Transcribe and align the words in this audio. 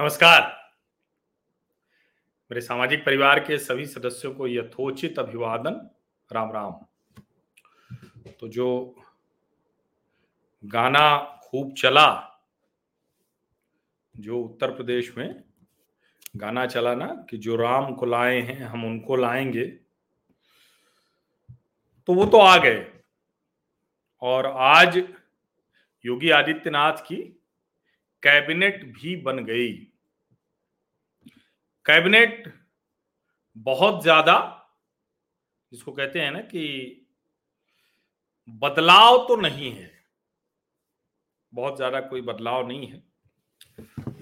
नमस्कार। 0.00 0.72
मेरे 2.50 2.60
सामाजिक 2.60 3.04
परिवार 3.04 3.40
के 3.40 3.58
सभी 3.58 3.86
सदस्यों 3.86 4.34
को 4.34 4.48
यथोचित 4.48 5.18
अभिवादन। 5.18 5.90
राम 6.32 6.52
राम। 6.52 6.72
तो 8.40 8.48
जो 8.48 8.96
गाना 10.64 11.40
खूब 11.42 11.74
चला, 11.74 12.40
जो 14.16 14.40
उत्तर 14.40 14.70
प्रदेश 14.70 15.16
में 15.16 15.44
गाना 16.36 16.66
चला 16.66 16.94
ना, 16.94 17.26
कि 17.30 17.38
जो 17.38 17.56
राम 17.56 17.94
को 17.94 18.06
लाए 18.06 18.40
हैं, 18.40 18.64
हम 18.64 18.84
उनको 18.84 19.16
लाएँगे 19.16 19.66
तो 22.06 22.14
वो 22.14 22.26
तो 22.26 22.38
आ 22.38 22.56
गए। 22.56 23.00
और 24.20 24.46
आज 24.46 24.98
योगी 26.04 26.30
आदित्यनाथ 26.30 26.92
की 26.92 27.16
कैबिनेट 28.22 28.84
भी 28.84 29.16
बन 29.16 29.44
गई। 29.44 29.89
कैबिनेट 31.86 32.52
बहुत 33.56 34.02
ज़्यादा, 34.02 34.36
जिसको 35.72 35.92
कहते 35.92 36.20
हैं 36.20 36.30
ना 36.32 36.40
कि 36.40 37.06
बदलाव 38.62 39.18
तो 39.28 39.36
नहीं 39.36 39.70
है, 39.72 39.90
बहुत 41.52 41.76
ज़्यादा 41.76 42.00
कोई 42.00 42.20
बदलाव 42.22 42.66
नहीं 42.68 42.86
है। 42.86 43.02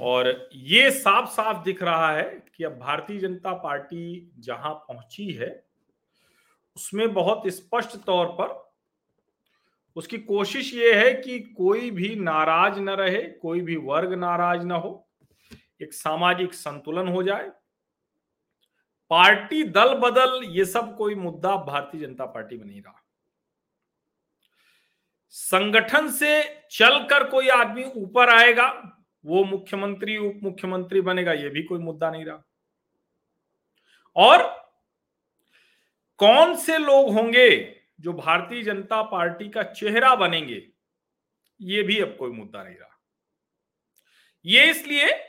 और 0.01 0.49
ये 0.55 0.91
साफ़ 0.91 1.29
साफ़ 1.31 1.63
दिख 1.65 1.83
रहा 1.83 2.11
है 2.13 2.25
कि 2.57 2.65
अब 2.65 2.79
भारतीय 2.79 3.19
जनता 3.21 3.53
पार्टी 3.55 4.33
जहाँ 4.39 4.75
पहुँची 4.89 5.31
है, 5.33 5.51
उसमें 6.77 7.13
बहुत 7.15 7.49
स्पष्ट 7.49 7.97
तौर 8.07 8.27
पर 8.41 8.57
उसकी 9.97 10.19
कोशिश 10.19 10.73
ये 10.75 10.93
है 10.95 11.13
कि 11.15 11.39
कोई 11.57 11.91
भी 11.91 12.15
नाराज़ 12.17 12.79
न 12.81 12.89
रहे, 12.91 13.23
कोई 13.23 13.61
भी 13.61 13.77
वर्ग 13.77 14.13
नाराज़ 14.15 14.63
न 14.63 14.71
हो। 14.73 15.08
एक 15.81 15.93
सामाजिक 15.95 16.55
संतुलन 16.55 17.09
हो 17.09 17.23
जाए। 17.23 17.51
पार्टी 19.11 19.63
दल 19.65 19.95
बदल, 19.95 20.43
ये 20.45 20.65
सब 20.65 20.97
कोई 20.97 21.15
मुद्दा 21.15 21.57
भारतीय 21.57 22.01
जनता 22.01 22.27
पार्टी 22.27 22.57
में 22.57 22.67
नहीं 22.67 22.83
रहा। 22.83 23.05
संगठन 25.29 26.11
से 26.11 26.43
चलकर 26.71 27.29
कोई 27.31 27.49
आदमी 27.49 27.85
ऊपर 27.85 28.31
आएगा, 28.31 28.69
वो 29.25 29.45
मुख्यमंत्री 29.45 30.17
उप 30.19 30.41
मुख्यमंत्री 30.43 31.01
बनेगा, 31.01 31.33
ये 31.33 31.49
भी 31.49 31.63
कोई 31.63 31.79
मुद्दा 31.79 32.11
नहीं 32.11 32.25
रहा। 32.25 32.45
और 34.17 34.43
कौन 36.21 36.55
से 36.57 36.79
लोग 36.79 37.13
होंगे 37.13 37.49
जो 38.01 38.13
भारतीय 38.13 38.63
जनता 38.63 39.03
पार्टी 39.03 39.49
का 39.49 39.63
चेहरा 39.63 40.15
बनेंगे, 40.15 40.69
ये 41.61 41.83
भी 41.83 41.99
अब 42.01 42.17
कोई 42.17 42.31
मुद्दा 42.31 42.63
नहीं 42.63 42.77
रहा। 42.77 43.01
ये 44.45 44.71
इसलिए 44.71 45.28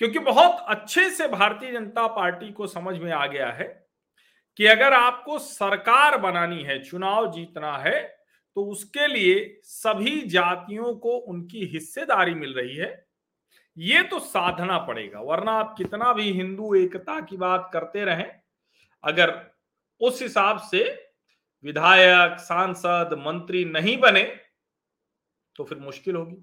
क्योंकि 0.00 0.18
बहुत 0.18 0.64
अच्छे 0.68 1.08
से 1.10 1.26
भारतीय 1.28 1.72
जनता 1.72 2.06
पार्टी 2.06 2.50
को 2.52 2.66
समझ 2.66 2.96
में 2.98 3.10
आ 3.12 3.26
गया 3.26 3.48
है 3.50 3.64
कि 4.58 4.66
अगर 4.66 4.92
आपको 4.92 5.38
सरकार 5.38 6.16
बनानी 6.18 6.62
है, 6.62 6.82
चुनाव 6.84 7.30
जीतना 7.32 7.76
है 7.78 8.00
तो 8.56 8.64
उसके 8.64 9.06
लिए 9.06 9.60
सभी 9.64 10.20
जातियों 10.20 10.94
को 10.94 11.10
उनकी 11.10 11.64
हिस्सेदारी 11.64 12.34
मिल 12.34 12.54
रही 12.54 12.76
है। 12.76 12.88
ये 13.76 14.02
तो 14.02 14.18
साधना 14.18 14.78
पड़ेगा, 14.78 15.20
वरना 15.20 15.52
आप 15.52 15.74
कितना 15.78 16.12
भी 16.12 16.30
हिंदू 16.32 16.74
एकता 16.74 17.20
की 17.20 17.36
बात 17.36 17.70
करते 17.72 18.04
रहें, 18.04 18.30
अगर 19.04 19.34
उस 20.00 20.22
हिसाब 20.22 20.58
से 20.60 20.82
विधायक, 21.64 22.38
सांसद, 22.38 23.14
मंत्री 23.18 23.64
नहीं 23.66 23.96
बने 23.98 24.24
तो 25.56 25.64
फिर 25.64 25.78
मुश्किल 25.78 26.16
होगी। 26.16 26.42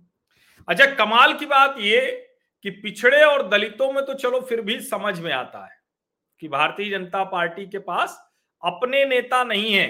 अच्छा 0.67 0.85
कमाल 0.95 1.33
की 1.33 1.45
बात 1.45 1.75
ये 1.79 2.23
कि 2.63 2.69
पिछड़े 2.71 3.23
और 3.23 3.47
दलितों 3.49 3.91
में 3.93 4.05
तो 4.05 4.13
चलो 4.13 4.39
फिर 4.41 4.61
भी 4.61 4.79
समझ 4.81 5.19
में 5.19 5.31
आता 5.33 5.63
है 5.65 5.75
कि 6.41 6.47
भारतीय 6.47 6.89
जनता 6.89 7.23
पार्टी 7.23 7.65
के 7.65 7.79
पास 7.79 8.17
अपने 8.63 9.03
नेता 9.05 9.43
नहीं 9.43 9.73
है। 9.73 9.87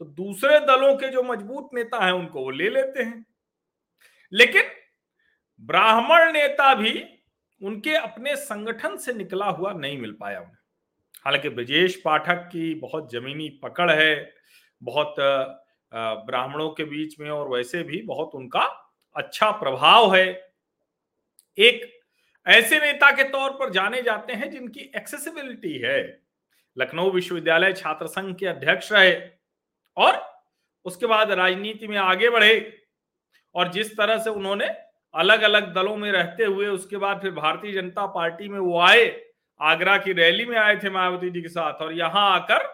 तो 0.00 0.04
दूसरे 0.04 0.58
दलों 0.60 0.94
के 0.96 1.08
जो 1.08 1.22
मज़बूत 1.22 1.70
नेता 1.74 2.04
हैं, 2.04 2.12
उनको 2.12 2.42
वो 2.42 2.50
ले 2.50 2.68
लेते 2.70 3.02
हैं। 3.02 3.24
लेकिन 4.32 4.70
ब्राह्मण 5.60 6.32
नेता 6.32 6.74
भी 6.74 7.04
उनके 7.60 7.94
अपने 7.94 8.36
संगठन 8.36 8.96
से 8.96 9.12
निकला 9.12 9.46
हुआ 9.46 9.72
नहीं 9.72 9.98
मिल 9.98 10.12
पाया 10.12 10.38
उन्हें। 10.40 10.56
हालाँकि 11.24 11.48
ब्रजेश 11.48 12.00
पाठक 12.04 12.48
की 12.52 12.74
बहुत 12.74 13.10
जमीनी 13.12 13.48
पकड़ 13.62 13.90
है, 13.90 14.32
बहुत 14.82 15.14
ब्राह्मणों 16.26 16.70
के 16.70 16.84
बीच 16.84 17.18
में 17.20 17.30
और 17.30 17.48
वैसे 17.48 17.82
भी 17.82 18.02
बहुत 18.02 18.34
उनका 18.34 18.64
अच्छा 19.16 19.50
प्रभाव 19.50 20.14
है। 20.14 20.49
एक 21.58 21.88
ऐसे 22.46 22.78
नेता 22.78 23.10
के 23.10 23.24
तौर 23.24 23.50
पर 23.50 23.70
जाने 23.70 24.02
जाते 24.02 24.32
हैं 24.32 24.50
जिनकी 24.50 24.90
एक्सेसिबिलिटी 24.96 25.76
है। 25.78 26.00
लखनऊ 26.76 27.10
विश्वविद्यालय 27.10 27.72
छात्र 27.72 28.06
संघ 28.06 28.34
के 28.36 28.46
अध्यक्ष 28.46 28.92
रहे 28.92 29.14
और 29.96 30.20
उसके 30.86 31.06
बाद 31.06 31.30
राजनीति 31.30 31.86
में 31.86 31.96
आगे 31.98 32.30
बढ़े 32.30 32.54
और 33.54 33.72
जिस 33.72 33.96
तरह 33.96 34.18
से 34.18 34.30
उन्होंने 34.30 34.66
अलग 35.14 35.42
अलग 35.42 35.72
दलों 35.74 35.96
में 35.96 36.10
रहते 36.12 36.44
हुए 36.44 36.66
उसके 36.66 36.96
बाद 36.96 37.20
फिर 37.22 37.30
भारतीय 37.30 37.72
जनता 37.72 38.06
पार्टी 38.06 38.48
में 38.48 38.58
वो 38.58 38.78
आए, 38.80 39.06
आगरा 39.60 39.96
की 39.98 40.12
रैली 40.12 40.44
में 40.46 40.56
आए 40.58 40.76
थे 40.76 40.90
मायावती 40.90 41.30
जी 41.30 41.42
के 41.42 41.48
साथ 41.48 41.82
और 41.82 41.92
यहाँ 41.92 42.30
आकर 42.32 42.68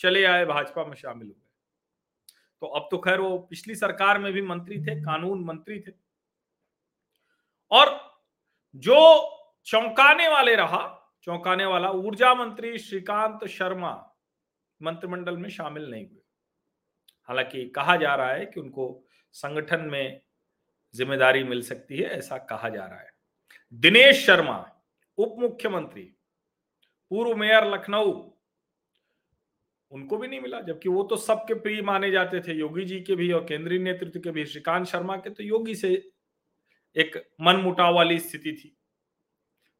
चले 0.00 0.24
आए, 0.24 0.44
भाजपा 0.44 0.84
में 0.84 0.94
शामिल 0.96 1.26
हुए। 1.26 1.40
तो 2.62 2.66
अब 2.66 2.88
तो 2.90 2.98
खैर 2.98 3.20
वो 3.20 3.36
पिछली 3.40 3.74
सरकार 3.74 4.18
में 4.18 4.32
भी 4.32 4.42
मंत्री 4.42 4.80
थे, 4.80 5.00
कानून 5.00 5.44
मंत्री 5.44 5.78
थे। 5.80 6.01
और 7.72 7.98
जो 8.74 8.98
चौंकाने 9.66 10.28
वाले 10.28 10.54
रहा, 10.56 10.98
चौंकाने 11.22 11.64
वाला 11.64 11.90
ऊर्जा 11.90 12.34
मंत्री 12.34 12.78
श्रीकांत 12.78 13.44
शर्मा 13.48 13.92
मंत्रिमंडल 14.80 15.36
में 15.36 15.48
शामिल 15.48 15.90
नहीं 15.90 16.06
हुए। 16.06 16.20
हालाँकि 17.28 17.64
कहा 17.68 17.96
जा 17.96 18.14
रहा 18.14 18.32
है 18.32 18.46
कि 18.46 18.60
उनको 18.60 19.04
संगठन 19.34 19.80
में 19.80 20.20
ज़िम्मेदारी 20.94 21.44
मिल 21.44 21.62
सकती 21.62 21.96
है, 21.96 22.08
ऐसा 22.08 22.38
कहा 22.38 22.68
जा 22.68 22.84
रहा 22.84 23.00
है। 23.00 23.10
दिनेश 23.72 24.24
शर्मा 24.26 24.58
उप 25.18 25.36
मुख्यमंत्री 25.38 26.02
पूर्व 27.10 27.34
मेयर 27.36 27.66
लखनऊ, 27.66 28.12
उनको 29.92 30.16
भी 30.16 30.28
नहीं 30.28 30.40
मिला, 30.40 30.60
जबकि 30.60 30.88
वो 30.88 31.02
तो 31.02 31.16
सबके 31.16 31.54
प्रिय 31.54 31.82
माने 31.82 32.10
जाते 32.10 32.40
थे। 32.40 32.52
योगी 32.52 32.84
जी 32.84 33.00
के 33.00 33.14
भी 33.14 33.30
और 33.32 33.44
केंद्रीय 33.44 33.78
नेतृत्व 33.78 34.20
के 34.20 34.30
भी, 34.30 34.44
श्रीकांत 34.46 34.86
शर्मा 34.86 35.16
के 35.16 35.30
तो 35.30 35.42
योगी 35.42 35.74
से 35.74 36.11
एक 36.96 37.16
मन 37.40 37.56
मुटाव 37.56 37.94
वाली 37.94 38.18
स्थिति 38.18 38.52
थी। 38.52 38.76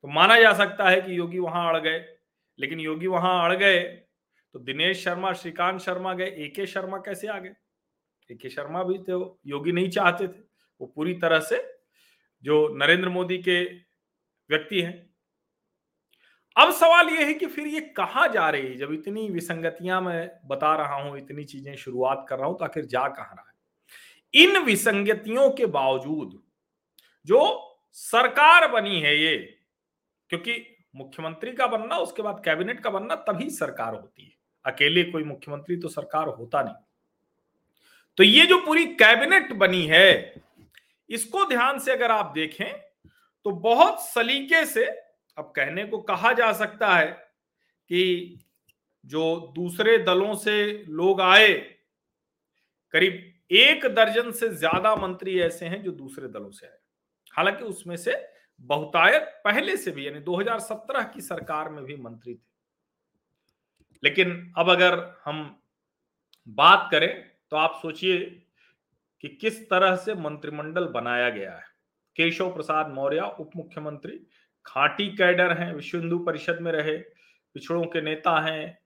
तो 0.04 0.08
माना 0.08 0.40
जा 0.40 0.52
सकता 0.54 0.88
है 0.88 1.00
कि 1.00 1.18
योगी 1.18 1.38
वहाँ 1.38 1.68
अड़ 1.68 1.80
गए, 1.80 2.04
लेकिन 2.58 2.80
योगी 2.80 3.06
वहाँ 3.06 3.44
अड़ 3.44 3.56
गए 3.56 3.80
तो 4.54 4.58
दिनेश 4.58 5.04
शर्मा, 5.04 5.32
श्रीकांत 5.32 5.80
शर्मा 5.80 6.14
गए 6.14 6.26
ए 6.26 6.52
के 6.56 6.66
शर्मा 6.66 6.98
कैसे 6.98 7.28
आ 7.28 7.38
गए? 7.38 7.54
ए 8.30 8.34
के 8.34 8.48
शर्मा 8.50 8.82
भी 8.82 8.98
तो 8.98 9.40
योगी 9.46 9.72
नहीं 9.72 9.90
चाहते 9.90 10.26
थे। 10.28 10.40
वो 10.80 10.86
पूरी 10.86 11.14
तरह 11.14 11.40
से 11.40 11.62
जो 12.44 12.68
नरेंद्र 12.76 13.08
मोदी 13.08 13.38
के 13.38 13.62
व्यक्ति 13.64 14.80
हैं। 14.80 14.94
अब 16.56 16.72
सवाल 16.72 17.08
यह 17.08 17.26
है 17.26 17.34
कि 17.34 17.46
फिर 17.46 17.66
ये 17.66 17.80
कहा 17.96 18.26
जा 18.26 18.48
रही 18.50 18.66
है? 18.66 18.76
जब 18.76 18.92
इतनी 18.92 19.28
विसंगतियाँ 19.30 20.00
मैं 20.00 20.30
बता 20.46 20.74
रहा 20.76 20.94
हूँ, 20.94 21.16
इतनी 21.18 21.44
चीज़ें 21.44 21.74
शुरुआत 21.76 22.26
कर 22.28 22.38
रहा 22.38 22.46
हूँ 22.46 22.58
तो 22.58 22.64
आखिर 22.64 22.84
जा 22.84 23.06
कहा 23.08 23.34
रहा 23.34 23.48
है? 23.48 24.44
इन 24.44 24.58
विसंगतियों 24.58 25.50
के 25.50 25.66
बावजूद 25.68 26.41
जो 27.26 27.40
सरकार 27.96 28.66
बनी 28.70 29.00
है 29.00 29.16
ये, 29.16 29.36
क्योंकि 30.30 30.54
मुख्यमंत्री 30.94 31.52
का 31.52 31.66
बनना, 31.66 31.96
उसके 31.98 32.22
बाद 32.22 32.40
कैबिनेट 32.44 32.80
का 32.80 32.90
बनना, 32.90 33.14
तभी 33.16 33.48
सरकार 33.50 33.94
होती 33.94 34.24
है। 34.24 34.32
अकेले 34.64 35.02
कोई 35.04 35.24
मुख्यमंत्री 35.24 35.76
तो 35.76 35.88
सरकार 35.90 36.28
होता 36.28 36.62
नहीं। 36.62 36.74
तो 38.18 38.24
ये 38.24 38.46
जो 38.46 38.58
पूरी 38.60 38.84
कैबिनेट 38.94 39.52
बनी 39.54 39.84
है, 39.86 40.34
इसको 41.10 41.44
ध्यान 41.46 41.78
से 41.78 41.92
अगर 41.92 42.10
आप 42.10 42.32
देखें 42.34 42.72
तो 43.46 43.50
बहुत 43.52 44.00
सलीके 44.02 44.64
से 44.66 44.84
अब 45.38 45.52
कहने 45.56 45.84
को 45.84 45.98
कहा 46.00 46.32
जा 46.32 46.52
सकता 46.54 46.94
है 46.96 47.06
कि 47.06 48.38
जो 49.04 49.52
दूसरे 49.54 49.96
दलों 50.00 50.34
से 50.36 50.62
लोग 50.90 51.20
आए, 51.20 51.52
करीब 52.94 53.32
एक 53.52 53.86
दर्जन 53.86 54.30
से 54.32 54.48
ज़्यादा 54.50 54.94
मंत्री 54.96 55.38
ऐसे 55.40 55.66
हैं 55.66 55.82
जो 55.82 55.90
दूसरे 55.92 56.28
दलों 56.28 56.50
से 56.50 56.66
आए। 56.66 56.78
हालाँकि 57.32 57.64
उसमें 57.64 57.96
से 57.96 58.28
बहुतायत 58.60 59.22
पहले 59.44 59.76
से 59.76 59.90
भी, 59.90 60.06
यानी 60.06 60.20
2017 60.20 61.02
की 61.02 61.20
सरकार 61.20 61.68
में 61.68 61.84
भी 61.84 61.96
मंत्री 61.96 62.34
थे। 62.34 62.50
लेकिन 64.04 64.52
अब 64.58 64.70
अगर 64.70 65.20
हम 65.24 65.62
बात 66.48 66.88
करें 66.90 67.30
तो 67.50 67.56
आप 67.56 67.78
सोचिए 67.82 68.18
कि 69.20 69.28
किस 69.28 69.70
तरह 69.70 69.96
से 69.96 70.14
मंत्रिमंडल 70.14 70.86
बनाया 70.86 71.30
गया 71.30 71.52
है। 71.52 71.64
केशव 72.16 72.54
प्रसाद 72.54 72.88
मौर्य 72.88 73.20
उप 73.40 73.50
मुख्यमंत्री 73.56 74.26
खाटी 74.66 75.08
कैडर 75.08 75.52
हैं, 75.58 75.74
विश्व 75.74 75.98
हिंदू 75.98 76.18
परिषद 76.18 76.58
में 76.60 76.72
रहे, 76.72 76.98
पिछड़ों 77.54 77.84
के 77.84 78.00
नेता 78.00 78.40
हैं, 78.40 78.78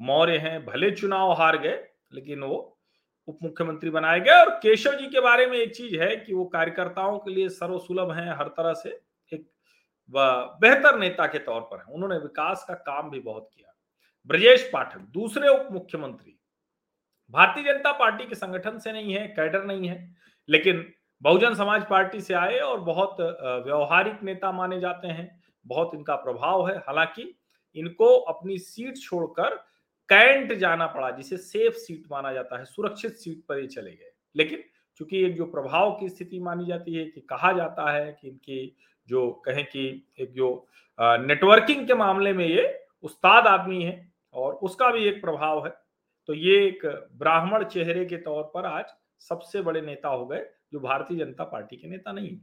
मौर्य 0.00 0.38
हैं, 0.38 0.64
भले 0.66 0.90
चुनाव 0.90 1.32
हार 1.32 1.58
गए, 1.58 1.88
लेकिन 2.12 2.42
वो 2.42 2.71
उप 3.28 3.38
मुख्यमंत्री 3.42 3.90
बनाए 3.90 4.20
गए। 4.20 4.40
और 4.40 4.50
केशव 4.52 4.92
जी 4.92 5.06
के 5.06 5.20
बारे 5.20 5.46
में 5.46 5.56
एक 5.58 5.74
चीज़ 5.76 5.96
है 5.96 6.14
कि 6.16 6.34
वो 6.34 6.44
कार्यकर्ताओं 6.44 7.18
के 7.18 7.30
लिए 7.30 7.48
सर्वसुलभ 7.50 8.10
हैं 8.10 8.32
हर 8.32 8.48
तरह 8.48 8.72
से। 8.74 8.90
एक 9.32 9.46
बेहतर 10.10 10.98
नेता 10.98 11.26
के 11.26 11.38
तौर 11.38 11.60
पर 11.62 11.78
है। 11.78 11.94
उन्होंने 11.94 12.18
विकास 12.18 12.64
का 12.68 12.74
काम 12.76 13.10
भी 13.10 13.20
बहुत 13.20 13.48
किया। 13.54 13.74
ब्रजेश 14.30 14.68
पाठक, 14.72 14.98
दूसरे 14.98 15.48
उप 15.48 15.68
मुख्यमंत्री 15.72 16.38
भारतीय 17.34 17.64
जनता 17.64 17.92
पार्टी 17.92 18.24
के 18.24 18.34
संगठन 18.34 18.78
से 18.78 18.92
नहीं 18.92 19.14
है, 19.14 19.26
कैडर 19.28 19.64
नहीं 19.64 19.88
है, 19.88 20.14
लेकिन 20.48 20.84
बहुजन 21.22 21.54
समाज 21.54 21.84
पार्टी 21.86 22.20
से 22.20 22.34
आए 22.34 22.58
और 22.58 22.80
बहुत 22.80 23.20
व्यवहारिक 23.66 24.22
नेता 24.22 24.50
माने 24.52 24.80
जाते 24.80 25.08
हैं। 25.08 25.40
बहुत 25.66 25.94
इनका 25.94 26.14
प्रभाव 26.16 26.68
है। 26.68 26.76
हालाँकि 26.78 27.34
इनको 27.76 28.16
अपनी 28.18 28.58
सीट 28.58 28.96
छोड़कर 28.98 29.54
कैंट 30.08 30.52
जाना 30.52 30.86
पड़ा, 30.86 31.10
जिसे 31.10 31.36
सेफ़ 31.36 31.74
सीट 31.76 32.04
माना 32.10 32.32
जाता 32.32 32.58
है, 32.58 32.64
सुरक्षित 32.64 33.12
सीट 33.12 33.44
पर 33.48 33.58
ही 33.58 33.66
चले 33.66 33.90
गए। 33.90 34.12
लेकिन 34.36 34.64
चूँकि 35.00 35.24
एक 35.24 35.36
जो 35.36 35.44
प्रभाव 35.46 35.90
की 36.00 36.08
स्थिति 36.08 36.38
मानी 36.40 36.66
जाती 36.66 36.94
है 36.94 37.04
कि 37.04 37.20
कहा 37.20 37.52
जाता 37.52 37.90
है 37.92 38.12
कि 38.12 38.28
इनकी 38.28 38.76
जो 39.08 39.30
कहें 39.46 39.64
कि 39.66 39.86
एक 40.20 40.32
जो 40.32 40.68
नेटवर्किंग 40.98 41.86
के 41.86 41.94
मामले 41.94 42.32
में 42.32 42.46
ये 42.46 42.66
उस्ताद 43.04 43.46
आदमी 43.46 43.82
है 43.82 44.12
और 44.34 44.54
उसका 44.54 44.90
भी 44.90 45.04
एक 45.04 45.20
प्रभाव 45.20 45.64
है। 45.66 45.72
तो 46.28 46.34
ये 46.34 46.56
एक 46.66 46.86
ब्राह्मण 47.18 47.64
चेहरे 47.64 48.04
के 48.04 48.16
तौर 48.18 48.42
पर 48.54 48.66
आज 48.66 48.92
सबसे 49.22 49.62
बड़े 49.62 49.80
नेता 49.80 50.08
हो 50.08 50.26
गए, 50.26 50.46
जो 50.72 50.80
भारतीय 50.80 51.18
जनता 51.18 51.44
पार्टी 51.44 51.76
के 51.76 51.88
नेता 51.88 52.12
नहीं 52.12 52.38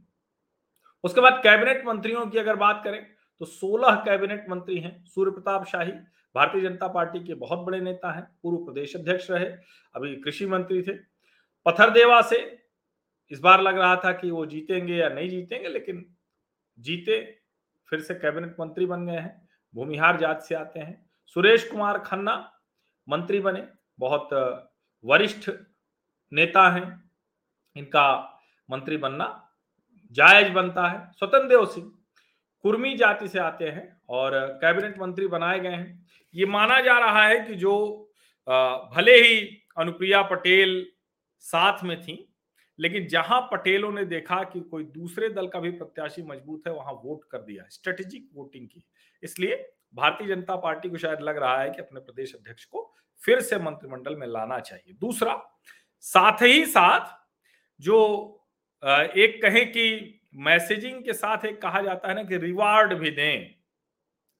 उसके 1.04 1.20
बाद 1.20 1.40
कैबिनेट 1.42 1.84
मंत्रियों 1.86 2.26
की 2.26 2.38
अगर 2.38 2.56
बात 2.56 2.80
करें 2.84 3.06
तो 3.40 3.46
16 3.46 3.94
कैबिनेट 4.04 4.48
मंत्री 4.48 4.78
हैं 4.78 5.04
सूर्य 5.04 5.30
प्रताप 5.30 5.64
शाही, 5.66 5.92
भारतीय 6.34 6.62
जनता 6.62 6.88
पार्टी 6.88 7.20
के 7.24 7.34
बहुत 7.34 7.58
बड़े 7.58 7.80
नेता 7.80 8.12
हैं, 8.12 8.22
पूर्व 8.42 8.56
प्रदेश 8.56 8.96
अध्यक्ष 8.96 9.30
रहे, 9.30 9.46
अभी 9.94 10.16
कृषि 10.16 10.46
मंत्री 10.46 10.82
थे। 10.82 10.92
पथरदेवा 11.66 12.20
से 12.22 12.38
इस 13.30 13.40
बार 13.40 13.60
लग 13.60 13.78
रहा 13.78 13.96
था 13.96 14.12
कि 14.12 14.30
वो 14.30 14.46
जीतेंगे 14.46 14.96
या 14.96 15.08
नहीं 15.08 15.28
जीतेंगे, 15.28 15.68
लेकिन 15.68 16.04
जीते, 16.78 17.20
फिर 17.88 18.00
से 18.00 18.14
कैबिनेट 18.14 18.56
मंत्री 18.60 18.86
बन 18.86 19.06
गए 19.06 19.16
हैं, 19.16 19.48
भूमिहार 19.74 20.16
जात 20.16 20.42
से 20.42 20.54
आते 20.54 20.80
हैं। 20.80 21.10
सुरेश 21.26 21.68
कुमार 21.70 21.98
खन्ना 21.98 22.52
मंत्री 23.08 23.40
बने, 23.40 23.66
बहुत 23.98 24.28
वरिष्ठ 25.04 25.50
नेता 26.32 26.68
हैं, 26.70 27.10
इनका 27.76 28.38
मंत्री 28.70 28.96
बनना 28.96 29.50
जायज़ 30.12 30.52
बनता 30.52 30.86
है। 30.88 31.10
स्वतंत्र 31.12 31.48
देव 31.48 31.66
सिंह 31.66 31.92
कुर्मी 32.64 32.94
जाति 32.96 33.28
से 33.28 33.38
आते 33.38 33.64
हैं 33.64 34.00
और 34.08 34.32
कैबिनेट 34.62 34.98
मंत्री 34.98 35.26
बनाए 35.26 35.60
गए 35.60 35.68
हैं। 35.68 36.06
ये 36.34 36.46
माना 36.46 36.80
जा 36.80 36.98
रहा 36.98 37.26
है 37.26 37.40
कि 37.40 37.54
जो 37.54 37.76
भले 38.94 39.14
ही 39.16 39.40
अनुप्रिया 39.78 40.22
पटेल 40.22 40.86
साथ 41.44 41.84
में 41.84 42.00
थी, 42.02 42.26
लेकिन 42.78 43.06
जहाँ 43.08 43.40
पटेलों 43.42 43.90
ने 43.92 44.04
देखा 44.04 44.42
कि 44.44 44.60
कोई 44.60 44.84
दूसरे 44.84 45.28
दल 45.28 45.46
का 45.46 45.60
भी 45.60 45.70
प्रत्याशी 45.70 46.22
मज़बूत 46.22 46.62
है, 46.66 46.72
वहाँ 46.72 46.92
वोट 46.94 47.24
कर 47.30 47.38
दिया 47.38 47.64
स्ट्रेटेजिक 47.70 48.28
वोटिंग 48.34 48.66
की। 48.68 48.84
इसलिए 49.22 49.56
भारतीय 49.94 50.28
जनता 50.28 50.56
पार्टी 50.56 50.88
को 50.88 50.96
शायद 50.96 51.20
लग 51.20 51.38
रहा 51.38 51.60
है 51.60 51.70
कि 51.70 51.82
अपने 51.82 52.00
प्रदेश 52.00 52.34
अध्यक्ष 52.34 52.64
को 52.64 52.92
फिर 53.22 53.40
से 53.40 53.58
मंत्रिमंडल 53.58 54.16
में 54.16 54.26
लाना 54.26 54.58
चाहिए। 54.60 54.94
दूसरा, 54.94 55.34
साथ 56.04 56.42
ही 56.42 56.64
साथ 56.66 57.16
जो 57.80 57.96
एक 58.82 59.40
कहें 59.42 59.66
कि 59.72 60.19
मैसेजिंग 60.34 61.04
के 61.04 61.12
साथ 61.12 61.44
एक 61.44 61.62
कहा 61.62 61.80
जाता 61.80 62.08
है 62.08 62.14
ना 62.14 62.22
कि 62.22 62.36
रिवार्ड 62.36 62.94
भी 62.94 63.10
दें। 63.10 63.44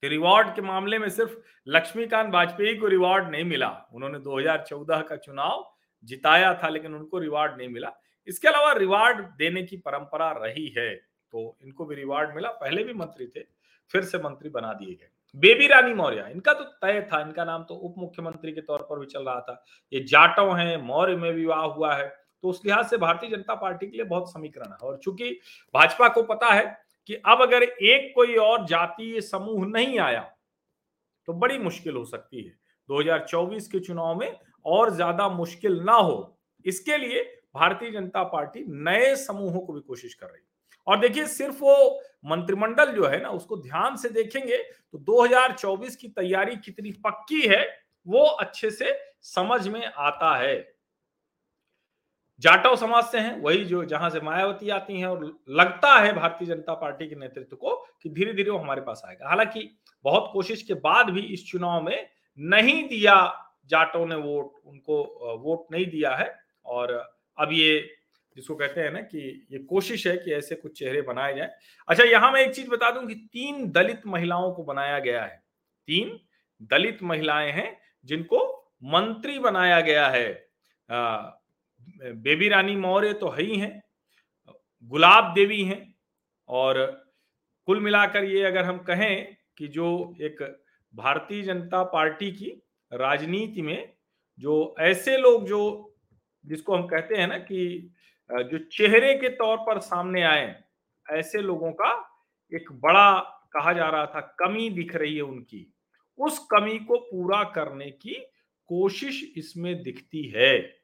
कि 0.00 0.08
रिवॉर्ड 0.08 0.54
के 0.54 0.62
मामले 0.62 0.98
में 0.98 1.08
सिर्फ़ 1.08 1.38
लक्ष्मीकांत 1.68 2.32
वाजपेयी 2.34 2.76
को 2.76 2.86
रिवॉर्ड 2.86 3.30
नहीं 3.30 3.44
मिला। 3.44 3.86
उन्होंने 3.94 4.18
2014 4.18 5.00
का 5.00 5.16
चुनाव 5.16 5.74
जिताया 6.04 6.54
था, 6.54 6.68
लेकिन 6.68 6.94
उनको 6.94 7.18
रिवार्ड 7.18 7.56
नहीं 7.58 7.68
मिला। 7.68 7.92
इसके 8.26 8.48
अलावा 8.48 8.72
रिवार्ड 8.72 9.24
देने 9.26 9.62
की 9.62 9.76
परंपरा 9.76 10.30
रही 10.32 10.74
है 10.78 10.94
तो 11.32 11.58
इनको 11.62 11.84
भी 11.84 11.94
रिवार्ड 11.94 12.34
मिला। 12.34 12.48
पहले 12.50 12.84
भी 12.84 12.92
मंत्री 12.92 13.26
थे, 13.26 13.40
फिर 13.90 14.04
से 14.04 14.18
मंत्री 14.18 14.48
बना 14.48 14.72
दिए 14.72 14.94
गए। 14.94 15.08
बेबी 15.36 15.66
रानी 15.66 15.94
मौर्य, 15.94 16.28
इनका 16.30 16.52
तो 16.52 16.64
तय 16.64 17.08
था, 17.12 17.20
इनका 17.20 17.44
नाम 17.44 17.64
तो 17.64 17.74
उप 17.74 17.94
मुख्यमंत्री 17.98 18.52
के 18.52 18.60
तौर 18.60 18.82
पर 18.82 18.98
भी 18.98 19.06
चल 19.06 19.24
रहा 19.24 19.40
था। 19.40 19.64
ये 19.92 20.00
जाटव 20.00 20.56
हैं, 20.56 20.76
मौर्य 20.76 21.16
में 21.16 21.30
विवाह 21.32 21.60
हुआ 21.60 21.94
है। 21.94 22.19
तो 22.44 22.48
उस 22.48 22.60
लिहाज 22.64 22.86
से 22.86 22.96
भारतीय 22.98 23.30
जनता 23.30 23.54
पार्टी 23.56 23.86
के 23.86 23.96
लिए 23.96 24.06
बहुत 24.06 24.32
समीकरण 24.32 24.70
है। 24.70 24.76
और 24.78 24.98
चूँकि 24.98 25.30
भाजपा 25.74 26.08
को 26.08 26.22
पता 26.24 26.52
है 26.52 26.64
कि 27.08 27.14
अब 27.16 27.42
अगर 27.42 27.62
एक 27.62 28.12
कोई 28.14 28.36
और 28.38 28.66
जातीय 28.66 29.20
समूह 29.22 29.66
नहीं 29.68 29.98
आया 30.00 30.20
तो 31.28 31.32
बड़ी 31.34 31.58
मुश्किल 31.58 31.96
हो 31.96 32.04
सकती 32.04 32.42
है। 32.42 32.52
2024 32.88 33.66
के 33.68 33.80
चुनाव 33.80 34.18
में 34.20 34.36
और 34.66 34.90
ज़्यादा 34.90 35.28
मुश्किल 35.30 35.80
ना 35.80 35.92
हो, 35.92 36.36
इसके 36.64 36.96
लिए 36.98 37.22
भारतीय 37.54 37.90
जनता 37.90 38.22
पार्टी 38.24 38.64
नए 38.68 39.14
समूहों 39.16 39.60
को 39.60 39.72
भी 39.72 39.80
कोशिश 39.80 40.14
कर 40.14 40.26
रही 40.26 40.36
है। 40.36 40.48
और 40.86 40.98
देखिए, 40.98 41.26
सिर्फ़ 41.26 41.58
वो 41.60 42.00
मंत्रिमंडल 42.26 42.92
जो 42.92 43.06
है 43.06 43.20
ना, 43.22 43.28
उसको 43.30 43.56
ध्यान 43.58 43.96
से 43.96 44.08
देखेंगे 44.10 44.56
तो 44.56 44.98
2024 45.00 45.96
की 45.96 46.08
तैयारी 46.10 46.56
कितनी 46.56 46.92
पक्की 47.04 47.40
है, 47.42 47.64
वो 48.06 48.24
अच्छे 48.24 48.70
से 48.70 48.92
समझ 49.24 49.66
में 49.68 49.84
आता 49.86 50.36
है। 50.36 50.56
जाटव 52.40 52.76
समाज 52.76 53.04
से 53.04 53.18
हैं, 53.18 53.40
वही 53.40 53.64
जो 53.64 53.84
जहाँ 53.84 54.10
से 54.10 54.20
मायावती 54.20 54.70
आती 54.70 54.98
हैं 55.00 55.06
और 55.06 55.24
लगता 55.50 55.94
है 55.98 56.12
भारतीय 56.12 56.48
जनता 56.48 56.74
पार्टी 56.74 57.08
के 57.08 57.16
नेतृत्व 57.16 57.56
को 57.56 57.74
कि 58.02 58.08
धीरे 58.08 58.32
धीरे 58.32 58.50
वो 58.50 58.58
हमारे 58.58 58.80
पास 58.80 59.02
आएगा। 59.06 59.28
हालाँकि 59.28 59.68
बहुत 60.04 60.30
कोशिश 60.32 60.62
के 60.62 60.74
बाद 60.76 61.10
भी 61.10 61.20
इस 61.24 61.46
चुनाव 61.46 61.82
में 61.82 62.08
नहीं 62.38 62.82
दिया 62.88 63.16
जाटों 63.70 64.06
ने 64.06 64.14
वोट, 64.14 64.52
उनको 64.66 65.38
वोट 65.42 65.66
नहीं 65.72 65.86
दिया 65.86 66.14
है 66.14 66.34
और 66.66 66.92
अब 67.38 67.52
ये 67.52 67.80
जिसको 68.36 68.54
कहते 68.54 68.80
हैं 68.80 68.90
ना 68.92 69.00
कि 69.00 69.46
ये 69.52 69.58
कोशिश 69.60 70.06
है 70.06 70.16
कि 70.16 70.32
ऐसे 70.32 70.54
कुछ 70.54 70.78
चेहरे 70.78 71.00
बनाए 71.02 71.34
जाए। 71.34 71.50
अच्छा 71.88 72.04
यहाँ 72.04 72.30
मैं 72.32 72.40
एक 72.40 72.54
चीज़ 72.54 72.68
बता 72.68 72.90
दूँ 72.90 73.06
कि 73.06 73.14
तीन 73.32 73.70
दलित 73.70 74.02
महिलाओं 74.06 74.52
को 74.52 74.62
बनाया 74.64 74.98
गया 74.98 75.22
है। 75.24 75.42
तीन 75.88 76.18
दलित 76.70 77.02
महिलाएँ 77.02 77.50
हैं 77.52 77.76
जिनको 78.04 78.46
मंत्री 78.84 79.38
बनाया 79.38 79.80
गया 79.80 80.08
है 80.08 80.28
बेबी 82.02 82.48
रानी 82.48 82.76
मौर्य 82.76 83.12
तो 83.12 83.28
है 83.28 83.42
ही 83.42 83.58
हैं, 83.58 83.82
गुलाब 84.90 85.32
देवी 85.34 85.62
हैं, 85.64 85.94
और 86.48 86.78
कुल 87.68 87.80
मिलाकर 87.80 88.24
ये 88.24 88.42
अगर 88.42 88.64
हम 88.64 88.78
कहें 88.78 89.36
कि 89.58 89.68
जो 89.68 90.14
एक 90.20 90.42
भारतीय 90.94 91.42
जनता 91.42 91.82
पार्टी 91.84 92.30
की 92.32 92.50
राजनीति 92.92 93.62
में 93.62 93.92
जो 94.38 94.74
ऐसे 94.80 95.16
लोग 95.16 95.46
जो, 95.46 95.94
जिसको 96.44 96.76
हम 96.76 96.86
कहते 96.86 97.16
हैं 97.16 97.26
ना 97.26 97.38
कि 97.38 97.90
जो 98.30 98.58
चेहरे 98.58 99.14
के 99.14 99.28
तौर 99.28 99.56
पर 99.56 99.78
सामने 99.80 100.22
आए, 100.22 100.54
ऐसे 101.06 101.40
लोगों 101.42 101.72
का 101.72 101.92
एक 102.52 102.72
बड़ा 102.72 103.18
कहा 103.52 103.72
जा 103.72 103.88
रहा 103.88 104.06
था, 104.06 104.20
कमी 104.40 104.68
दिख 104.70 104.94
रही 104.96 105.16
है 105.16 105.22
उनकी। 105.22 105.66
उस 106.18 106.38
कमी 106.50 106.78
को 106.78 106.96
पूरा 107.00 107.42
करने 107.44 107.90
की 107.90 108.14
कोशिश 108.70 109.22
इसमें 109.36 109.82
दिखती 109.82 110.22
है। 110.28 110.79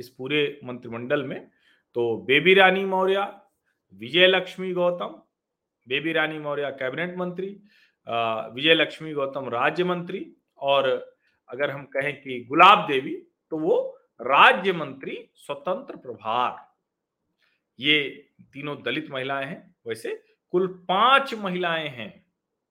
इस 0.00 0.08
पूरे 0.08 0.60
मंत्रिमंडल 0.64 1.22
में 1.24 1.40
तो 1.96 2.16
बेबी 2.26 2.54
रानी 2.54 2.84
मौर्य 2.86 3.26
विजय 4.00 4.26
लक्ष्मी 4.26 4.72
गौतम, 4.72 5.14
बेबी 5.86 6.12
रानी 6.12 6.38
मौर्य 6.38 6.70
कैबिनेट 6.78 7.16
मंत्री 7.18 7.48
विजय 8.06 8.74
लक्ष्मी 8.74 9.12
गौतम 9.12 9.48
राज्य 9.50 9.84
मंत्री, 9.84 10.26
और 10.58 10.88
अगर 11.48 11.70
हम 11.70 11.84
कहें 11.86 12.12
कि 12.22 12.44
गुलाब 12.48 12.86
देवी 12.88 13.14
तो 13.52 13.58
वो 13.58 13.76
राज्य 14.20 14.72
मंत्री 14.72 15.16
स्वतंत्र 15.36 15.96
प्रभार। 15.96 16.56
ये 17.78 18.02
तीनों 18.52 18.76
दलित 18.82 19.10
महिलाएँ 19.10 19.46
हैं, 19.46 19.74
वैसे 19.86 20.14
कुल 20.52 20.66
पाँच 20.88 21.34
महिलाएँ 21.34 21.88
हैं। 21.88 22.12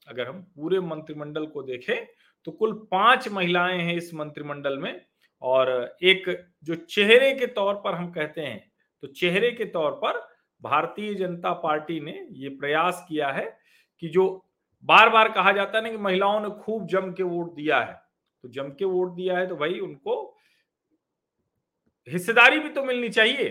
अगर 0.07 0.27
हम 0.27 0.41
पूरे 0.55 0.79
मंत्रिमंडल 0.81 1.45
को 1.47 1.63
देखें 1.63 2.05
तो 2.47 2.51
कुल 2.53 2.73
पाँच 2.91 3.27
महिलाएँ 3.29 3.79
हैं 3.79 3.95
इस 3.95 4.13
मंत्रिमंडल 4.13 4.77
में 4.77 4.93
और 5.41 5.97
एक 6.03 6.29
जो 6.63 6.75
चेहरे 6.75 7.33
के 7.33 7.47
तौर 7.47 7.75
पर 7.75 7.93
हम 7.93 8.09
कहते 8.11 8.41
हैं 8.41 8.71
तो 9.03 9.07
चेहरे 9.07 9.51
के 9.51 9.65
तौर 9.65 9.91
पर 10.03 10.19
भारतीय 10.61 11.13
जनता 11.13 11.53
पार्टी 11.53 11.99
ने 11.99 12.19
ये 12.31 12.49
प्रयास 12.49 13.05
किया 13.09 13.31
है 13.31 13.45
कि 14.03 14.07
जो 14.07 14.25
बार 14.83 15.09
बार 15.09 15.31
कहा 15.31 15.51
जाता 15.51 15.77
है 15.77 15.83
ना 15.83 15.91
कि 15.91 15.97
महिलाओं 15.97 16.39
ने 16.41 16.49
खूब 16.63 16.87
जम 16.87 17.11
के 17.11 17.23
वोट 17.23 17.53
दिया 17.55 17.79
है 17.79 17.93
तो 18.43 18.49
जम 18.49 18.69
के 18.69 18.85
वोट 18.85 19.15
दिया 19.15 19.37
है 19.37 19.47
तो 19.47 19.55
भाई 19.55 19.79
उनको 19.79 20.15
हिस्सेदारी 22.07 22.59
भी 22.59 22.69
तो 22.69 22.83
मिलनी 22.83 23.09
चाहिए। 23.09 23.49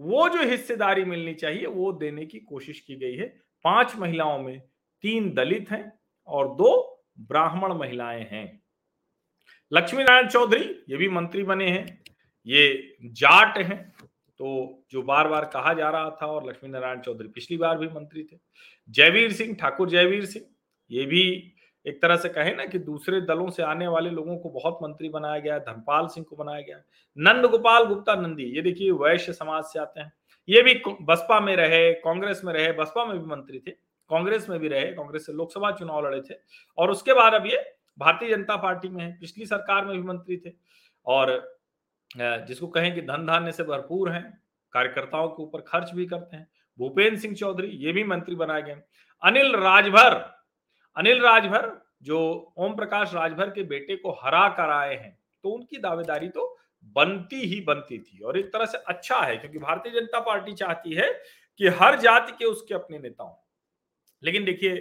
वो 0.00 0.28
जो 0.28 0.42
हिस्सेदारी 0.42 1.04
मिलनी 1.04 1.34
चाहिए 1.34 1.66
वो 1.66 1.92
देने 1.92 2.26
की 2.26 2.38
कोशिश 2.40 2.80
की 2.80 2.96
गई 2.96 3.16
है। 3.16 3.26
पाँच 3.64 3.96
महिलाओं 3.96 4.38
में 4.38 4.58
तीन 5.04 5.32
दलित 5.34 5.70
हैं 5.70 5.92
और 6.28 6.48
दो 6.48 6.70
ब्राह्मण 7.20 7.72
महिलाएँ 7.72 8.26
हैं। 8.30 8.62
लक्ष्मी 9.72 10.02
नारायण 10.02 10.28
चौधरी 10.28 10.64
ये 10.88 10.96
भी 10.96 11.08
मंत्री 11.08 11.42
बने 11.42 11.68
हैं, 11.68 12.02
ये 12.46 12.96
जाट 13.04 13.58
हैं 13.58 13.78
तो 14.40 14.84
जो 14.92 15.02
बार 15.02 15.28
बार 15.28 15.44
कहा 15.52 15.72
जा 15.74 15.88
रहा 15.90 16.10
था 16.12 16.26
और 16.26 16.48
लक्ष्मी 16.48 16.70
नारायण 16.70 17.00
चौधरी 17.00 17.28
पिछली 17.28 17.56
बार 17.56 17.78
भी 17.78 17.86
मंत्री 17.88 18.22
थे। 18.22 18.36
जयवीर 18.88 19.32
सिंह, 19.32 19.54
ठाकुर 19.54 19.88
जयवीर 19.90 20.24
सिंह, 20.26 20.44
ये 20.90 21.06
भी 21.06 21.52
एक 21.86 22.00
तरह 22.02 22.16
से 22.16 22.28
कहे 22.28 22.54
ना 22.54 22.64
कि 22.66 22.78
दूसरे 22.80 23.20
दलों 23.22 23.48
से 23.50 23.62
आने 23.62 23.88
वाले 23.88 24.10
लोगों 24.10 24.36
को 24.38 24.50
बहुत 24.50 24.78
मंत्री 24.82 25.08
बनाया 25.08 25.38
गया 25.40 25.58
धनपाल 25.60 26.06
सिंह 26.06 26.26
को 26.30 26.36
बनाया 26.36 26.60
गया 26.60 26.76
नंद 27.16 27.46
गोपाल 27.46 27.84
गुप्ता 27.84 28.14
नंदी, 28.16 28.44
ये 28.46 28.62
देखिए 28.62 28.90
वैश्य 28.92 29.32
समाज 29.32 29.64
से 29.64 29.78
आते 29.78 30.00
हैं। 30.00 30.12
ये 30.48 30.62
भी 30.62 30.74
बसपा 31.02 31.38
में 31.40 31.54
रहे, 31.56 31.92
कांग्रेस 31.94 32.40
में 32.44 32.52
रहे, 32.52 32.72
बसपा 32.72 33.04
में 33.04 33.18
भी 33.18 33.26
मंत्री 33.26 33.58
थे, 33.58 33.70
कांग्रेस 34.10 34.48
में 34.48 34.58
भी 34.60 34.68
रहे, 34.68 34.92
कांग्रेस 34.92 35.26
से 35.26 35.32
लोकसभा 35.32 35.70
चुनाव 35.72 36.06
लड़े 36.06 36.20
थे, 36.20 36.34
और 36.78 36.90
उसके 36.90 37.12
बाद 37.12 37.34
अब 37.34 37.46
ये 37.46 37.62
भारतीय 37.98 38.30
जनता 38.30 38.56
पार्टी 38.56 38.88
में 38.88 39.02
है, 39.04 39.12
पिछली 39.20 39.46
सरकार 39.46 39.84
में 39.84 39.96
भी 39.96 40.02
मंत्री 40.02 40.36
थे। 40.36 40.52
और 41.06 41.56
जिसको 42.10 42.66
कहें 42.68 42.94
कि 42.94 43.00
धन 43.02 43.26
धान्य 43.26 43.52
से 43.52 43.62
भरपूर 43.64 44.10
हैं, 44.10 44.38
कार्यकर्ताओं 44.72 45.28
के 45.28 45.42
ऊपर 45.42 45.60
खर्च 45.62 45.90
भी 45.92 46.06
करते 46.06 46.36
हैं 46.36 46.46
भूपेन्द्र 46.78 47.18
सिंह 47.20 47.34
चौधरी, 47.34 47.68
ये 47.68 47.92
भी 47.92 48.04
मंत्री 48.04 48.34
बनाए 48.36 48.62
गए 48.62 48.82
अनिल 49.22 49.54
राजभर 49.56 50.14
अनिल 50.96 51.22
राजभर 51.22 51.70
जो 52.02 52.18
ओम 52.58 52.74
प्रकाश 52.76 53.14
राजभर 53.14 53.50
के 53.50 53.62
बेटे 53.64 53.96
को 53.96 54.10
हरा 54.22 54.48
कर 54.50 54.70
आए 54.70 54.94
हैं 54.94 55.18
तो 55.44 55.50
उनकी 55.50 55.78
दावेदारी 55.78 56.28
तो 56.28 56.56
बनती 56.96 57.40
ही 57.42 57.60
बनती 57.60 57.98
थी 57.98 58.18
और 58.18 58.38
एक 58.38 58.52
तरह 58.52 58.66
से 58.66 58.78
अच्छा 58.78 59.18
है, 59.18 59.36
क्योंकि 59.36 59.58
भारतीय 59.58 59.92
जनता 59.92 60.20
पार्टी 60.20 60.52
चाहती 60.54 60.94
है 60.94 61.12
कि 61.60 61.68
हर 61.80 61.98
जाति 62.00 62.32
के 62.32 62.44
उसके 62.44 62.74
अपने 62.74 62.98
नेता 62.98 63.24
लेकिन 64.22 64.44
देखिए 64.44 64.76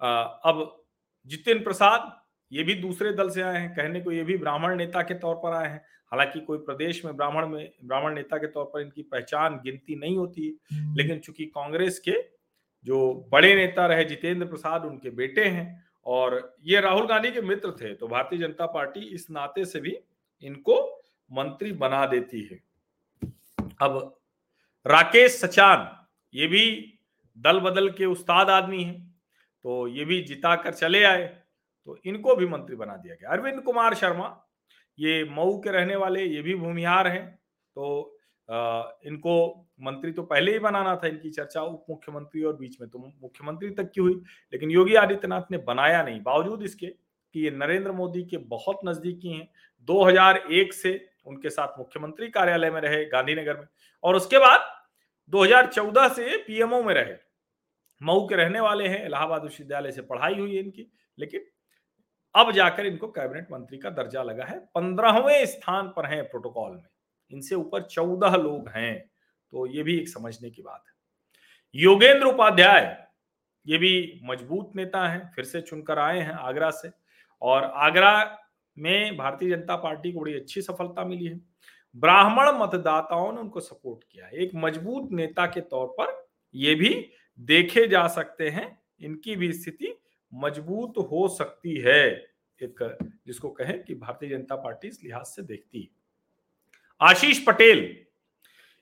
अब 0.00 0.84
जितेंद्र 1.26 1.62
प्रसाद 1.64 2.19
ये 2.52 2.62
भी 2.62 2.74
दूसरे 2.74 3.12
दल 3.12 3.30
से 3.30 3.42
आए 3.42 3.58
हैं 3.58 3.70
कहने 3.74 4.00
को 4.00 4.12
ये 4.12 4.22
भी 4.24 4.36
ब्राह्मण 4.36 4.76
नेता 4.76 5.02
के 5.02 5.14
तौर 5.14 5.34
पर 5.34 5.54
आए 5.54 5.68
हैं। 5.68 5.80
हालाँकि 6.12 6.40
कोई 6.40 6.58
प्रदेश 6.58 7.04
में 7.04 7.16
ब्राह्मण 7.16 7.46
में 7.48 7.70
ब्राह्मण 7.84 8.14
नेता 8.14 8.36
के 8.36 8.46
तौर 8.46 8.64
पर 8.64 8.80
इनकी 8.80 9.02
पहचान 9.02 9.60
गिनती 9.64 9.96
नहीं 9.96 10.16
होती। 10.16 10.46
है 10.46 10.94
लेकिन 10.96 11.18
चूँकि 11.18 11.44
कांग्रेस 11.46 11.98
के 11.98 12.20
जो 12.86 13.28
बड़े 13.32 13.54
नेता 13.54 13.86
रहे 13.86 14.04
जितेंद्र 14.04 14.46
प्रसाद 14.46 14.84
उनके 14.84 15.10
बेटे 15.12 15.44
हैं 15.44 15.84
और 16.06 16.56
ये 16.64 16.80
राहुल 16.80 17.06
गांधी 17.06 17.30
के 17.30 17.40
मित्र 17.40 17.70
थे 17.70 17.94
तो 17.94 18.08
भारतीय 18.08 18.38
जनता 18.38 18.66
पार्टी 18.66 19.00
इस 19.14 19.26
नाते 19.30 19.64
से 19.64 19.80
भी 19.80 19.96
इनको 20.42 20.76
मंत्री 21.30 21.72
बना 21.72 22.04
देती 22.06 22.40
है। 22.42 22.58
अब 23.82 24.16
राकेश 24.86 25.32
सचान 25.32 25.88
ये 26.34 26.46
भी 26.46 26.64
दल 27.36 27.60
बदल 27.60 27.90
के 27.90 28.06
उस्ताद 28.06 28.50
आदमी 28.50 28.82
है 28.82 28.98
तो 29.64 29.86
ये 29.88 30.04
भी 30.04 30.20
जिता 30.22 30.54
कर 30.56 30.72
चले 30.74 31.02
आए। 31.04 31.39
तो 31.86 31.98
इनको 32.04 32.36
भी 32.36 32.46
मंत्री 32.46 32.76
बना 32.76 32.96
दिया 32.96 33.14
गया। 33.14 33.30
अरविंद 33.30 33.62
कुमार 33.62 33.94
शर्मा 33.94 34.26
ये 34.98 35.24
मऊ 35.30 35.58
के 35.58 35.70
रहने 35.70 35.96
वाले 35.96 36.24
ये 36.24 36.42
भी 36.42 36.54
भूमिहार 36.54 37.06
हैं। 37.06 37.26
तो 37.76 38.16
आ, 38.48 38.82
इनको 39.04 39.34
मंत्री 39.80 40.12
तो 40.12 40.22
पहले 40.22 40.52
ही 40.52 40.58
बनाना 40.58 40.94
था 40.96 41.06
इनकी 41.06 41.30
चर्चा 41.30 41.62
उप 41.62 41.84
मुख्यमंत्री 41.90 42.42
और 42.42 42.56
बीच 42.56 42.80
में 42.80 42.88
तो 42.90 42.98
मुख्यमंत्री 42.98 43.70
तक 43.70 43.90
की 43.90 44.00
हुई 44.00 44.14
लेकिन 44.52 44.70
योगी 44.70 44.94
आदित्यनाथ 44.94 45.50
ने 45.50 45.58
बनाया 45.58 46.02
नहीं। 46.02 46.20
बावजूद 46.20 46.62
इसके 46.62 46.86
कि 46.86 47.44
ये 47.44 47.50
नरेंद्र 47.50 47.92
मोदी 47.92 48.22
के 48.22 48.36
बहुत 48.48 48.80
नजदीकी 48.84 49.32
हैं 49.32 49.48
2001 49.88 50.72
से 50.72 50.92
उनके 51.26 51.50
साथ 51.50 51.78
मुख्यमंत्री 51.78 52.28
कार्यालय 52.28 52.70
में 52.70 52.80
रहे 52.80 53.04
गांधीनगर 53.04 53.58
में 53.58 53.66
और 54.04 54.16
उसके 54.16 54.38
बाद 54.38 54.66
2014 55.32 56.08
से 56.08 56.36
पीएमओ 56.36 56.82
में 56.82 56.94
रहे। 56.94 57.14
मऊ 58.00 58.26
के 58.28 58.36
रहने 58.36 58.60
वाले 58.60 58.88
हैं 58.88 59.04
इलाहाबाद 59.06 59.42
विश्वविद्यालय 59.42 59.92
से 59.92 60.02
पढ़ाई 60.02 60.34
हुई 60.34 60.56
है 60.56 60.62
इनकी 60.62 60.90
लेकिन 61.18 61.46
अब 62.34 62.50
जाकर 62.52 62.86
इनको 62.86 63.08
कैबिनेट 63.08 63.46
मंत्री 63.52 63.78
का 63.78 63.90
दर्जा 63.90 64.22
लगा 64.22 64.44
है। 64.44 64.58
पंद्रहवें 64.74 65.44
स्थान 65.46 65.88
पर 65.88 66.06
हैं 66.06 66.22
प्रोटोकॉल 66.24 66.72
में। 66.72 66.88
इनसे 67.32 67.54
ऊपर 67.54 67.82
चौदह 67.82 68.36
लोग 68.36 68.68
हैं 68.68 68.98
तो 69.52 69.66
ये 69.66 69.82
भी 69.82 69.96
एक 69.98 70.08
समझने 70.08 70.50
की 70.50 70.62
बात 70.62 70.84
है। 70.86 70.92
योगेंद्र 71.74 72.26
उपाध्याय, 72.26 72.82
ये 73.66 73.78
भी 73.78 74.20
मज़बूत 74.24 74.72
नेता 74.76 75.06
हैं, 75.08 75.30
फिर 75.34 75.44
से 75.44 75.60
चुनकर 75.60 75.98
आए 75.98 76.20
हैं 76.20 76.32
आगरा 76.32 76.70
से। 76.70 76.90
और 77.42 77.64
आगरा 77.64 78.38
में 78.76 79.16
भारतीय 79.16 79.50
जनता 79.50 79.76
पार्टी 79.76 80.12
को 80.12 80.20
बड़ी 80.20 80.34
अच्छी 80.34 80.62
सफलता 80.62 81.04
मिली 81.04 81.26
है। 81.26 81.40
ब्राह्मण 81.96 82.50
मतदाताओं 82.54 83.32
ने 83.32 83.40
उनको 83.40 83.60
सपोर्ट 83.60 84.04
किया 84.04 84.28
एक 84.34 84.50
मज़बूत 84.54 85.10
नेता 85.12 85.46
के 85.46 85.60
तौर 85.62 85.86
पर 86.00 86.12
ये 86.54 86.74
भी 86.74 86.90
देखे 87.38 87.86
जा 87.88 88.06
सकते 88.08 88.48
हैं। 88.50 88.66
इनकी 89.00 89.36
भी 89.36 89.52
स्थिति 89.52 89.94
मज़बूत 90.34 90.94
हो 90.98 91.28
सकती 91.28 91.76
है, 91.76 92.08
एक, 92.62 92.98
जिसको 93.26 93.50
कहें 93.50 93.82
कि 93.82 93.94
भारतीय 93.94 94.28
जनता 94.28 94.56
पार्टी 94.56 94.88
इस 94.88 95.04
लिहाज 95.04 95.24
से 95.24 95.42
देखती 95.42 95.80
है। 95.80 95.88
आशीष 97.00 97.44
पटेल, 97.46 98.04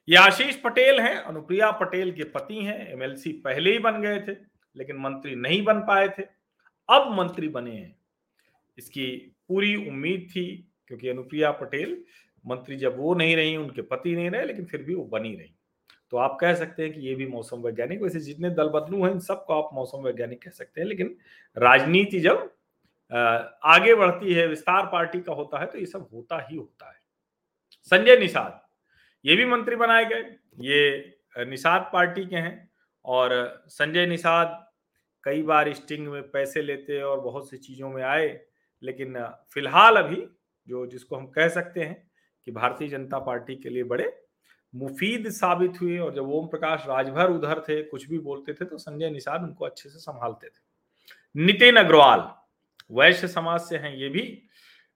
ये 0.09 0.15
आशीष 0.15 0.55
पटेल 0.55 0.99
हैं, 0.99 1.15
अनुप्रिया 1.15 1.71
पटेल 1.71 2.11
के 2.11 2.23
पति 2.23 2.55
हैं 2.55 2.87
एमएलसी 2.87 3.31
पहले 3.31 3.71
ही 3.71 3.79
बन 3.79 4.01
गए 4.01 4.19
थे, 4.19 4.37
लेकिन 4.75 4.95
मंत्री 4.95 5.35
नहीं 5.35 5.63
बन 5.63 5.79
पाए 5.79 6.09
थे। 6.09 6.23
अब 6.89 7.15
मंत्री 7.17 7.47
बने 7.47 7.71
हैं। 7.71 7.95
इसकी 8.77 9.35
पूरी 9.47 9.75
उम्मीद 9.75 10.27
थी, 10.35 10.71
क्योंकि 10.87 11.09
अनुप्रिया 11.09 11.51
पटेल, 11.51 12.03
मंत्री 12.47 12.75
जब 12.75 12.97
वो 12.97 13.13
नहीं 13.13 13.35
रही, 13.35 13.57
उनके 13.57 13.81
पति 13.81 14.15
नहीं 14.15 14.29
रहे, 14.29 14.45
लेकिन 14.45 14.65
फिर 14.65 14.83
भी 14.83 14.93
वो 14.95 15.03
बनी 15.03 15.35
रही। 15.35 15.53
तो 16.13 16.17
आप 16.17 16.37
कह 16.41 16.53
सकते 16.55 16.83
हैं 16.83 16.93
कि 16.93 17.01
ये 17.01 17.15
भी 17.15 17.27
मौसम 17.27 17.61
वैज्ञानिक, 17.61 18.01
वैसे 18.01 18.19
जितने 18.19 18.49
दल 18.51 18.69
बदलू 18.69 19.03
हैं, 19.03 19.11
इन 19.11 19.19
सबको 19.21 19.53
आप 19.53 19.69
मौसम 19.73 20.03
वैज्ञानिक 20.03 20.41
कह 20.43 20.51
सकते 20.51 20.81
हैं, 20.81 20.87
लेकिन 20.87 21.15
राजनीति 21.57 22.19
जब 22.19 22.49
आगे 23.11 23.93
बढ़ती 23.95 24.33
है, 24.33 24.47
विस्तार 24.47 24.85
पार्टी 24.85 25.19
का 25.21 25.33
होता 25.33 25.59
है 25.59 25.65
तो 25.65 25.77
ये 25.77 25.85
सब 25.87 26.07
होता 26.13 26.39
ही 26.41 26.57
होता 26.57 26.89
है। 26.89 26.97
संजय 27.91 28.17
निषाद, 28.17 28.61
ये 29.25 29.35
भी 29.35 29.45
मंत्री 29.47 29.75
बनाए 29.75 30.05
गए, 30.05 30.23
ये 30.59 31.45
निषाद 31.45 31.89
पार्टी 31.93 32.25
के 32.25 32.35
हैं, 32.37 32.69
और 33.05 33.63
संजय 33.69 34.05
निषाद 34.05 34.65
कई 35.23 35.41
बार 35.43 35.71
स्टिंग 35.73 36.07
में 36.07 36.21
पैसे 36.31 36.61
लेते 36.61 37.01
और 37.01 37.19
बहुत 37.21 37.49
सी 37.49 37.57
चीज़ों 37.57 37.89
में 37.89 38.03
आए, 38.03 38.27
लेकिन 38.83 39.17
फ़िलहाल 39.53 39.95
अभी 39.97 40.25
जो 40.67 40.85
जिसको 40.87 41.15
हम 41.15 41.27
कह 41.27 41.47
सकते 41.49 41.79
हैं 41.81 41.95
कि 42.47 42.51
भारतीय 42.51 42.87
जनता 42.87 43.19
पार्टी 43.19 43.55
के 43.55 43.69
लिए 43.69 43.83
बड़े 43.85 44.05
मुफीद 44.73 45.29
साबित 45.29 45.81
हुए 45.81 45.97
और 45.97 46.13
जब 46.13 46.29
ओम 46.29 46.47
प्रकाश 46.47 46.83
राजभर 46.87 47.31
उधर 47.31 47.59
थे, 47.59 47.81
कुछ 47.83 48.09
भी 48.09 48.19
बोलते 48.19 48.53
थे 48.53 48.65
तो 48.65 48.77
संजय 48.77 49.09
निषाद 49.09 49.43
उनको 49.43 49.65
अच्छे 49.65 49.89
से 49.89 49.99
संभालते 49.99 50.47
थे। 50.47 51.43
नितिन 51.43 51.75
अग्रवाल, 51.75 52.29
वैश्य 52.91 53.27
समाज 53.27 53.59
से 53.61 53.77
हैं, 53.77 53.95
ये 53.95 54.09
भी। 54.09 54.21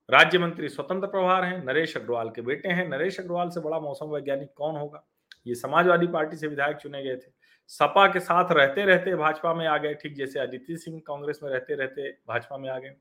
राज्य 0.10 0.40
मंत्री 0.40 0.70
स्वतंत्र 0.70 1.08
प्रभार 1.08 1.44
हैं, 1.44 1.64
नरेश 1.66 1.98
अग्रवाल 1.98 2.30
के 2.30 2.42
बेटे 2.42 2.70
हैं। 2.70 2.88
नरेश 2.90 3.20
अग्रवाल 3.20 3.50
से 3.50 3.60
बड़ा 3.60 3.80
मौसम 3.80 4.06
वैज्ञानिक 4.06 4.50
कौन 4.56 4.76
होगा? 4.76 5.04
ये 5.48 5.56
समाजवादी 5.56 6.08
पार्टी 6.08 6.38
से 6.38 6.48
विधायक 6.48 6.78
चुने 6.78 7.04
गए 7.04 7.16
थे। 7.16 7.32
सपा 7.68 8.08
के 8.08 8.20
साथ 8.20 8.52
रहते 8.52 8.86
रहते 8.86 9.16
भाजपा 9.16 9.54
में 9.54 9.66
आ 9.68 9.78
गए, 9.78 9.94
ठीक 9.94 10.16
जैसे 10.16 10.40
अदिति 10.40 10.78
सिंह 10.78 11.02
कांग्रेस 11.08 11.40
में 11.44 11.50
रहते 11.50 11.76
रहते 11.76 12.10
भाजपा 12.28 12.58
में 12.58 12.70
आ 12.70 12.80
गए। 12.80 12.96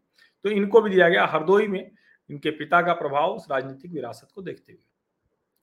तो 0.44 0.50
इनको 0.50 0.80
भी 0.80 0.90
दिया 0.90 1.08
गया 1.08 1.26
हरदोई 1.26 1.66
में। 1.66 1.90
इनके 2.30 2.50
पिता 2.50 2.82
का 2.82 2.92
प्रभाव 2.92 3.32
उस 3.32 3.46
राजनीतिक 3.50 3.92
विरासत 3.92 4.28
को 4.34 4.42
देखते 4.42 4.72
हुए। 4.72 4.82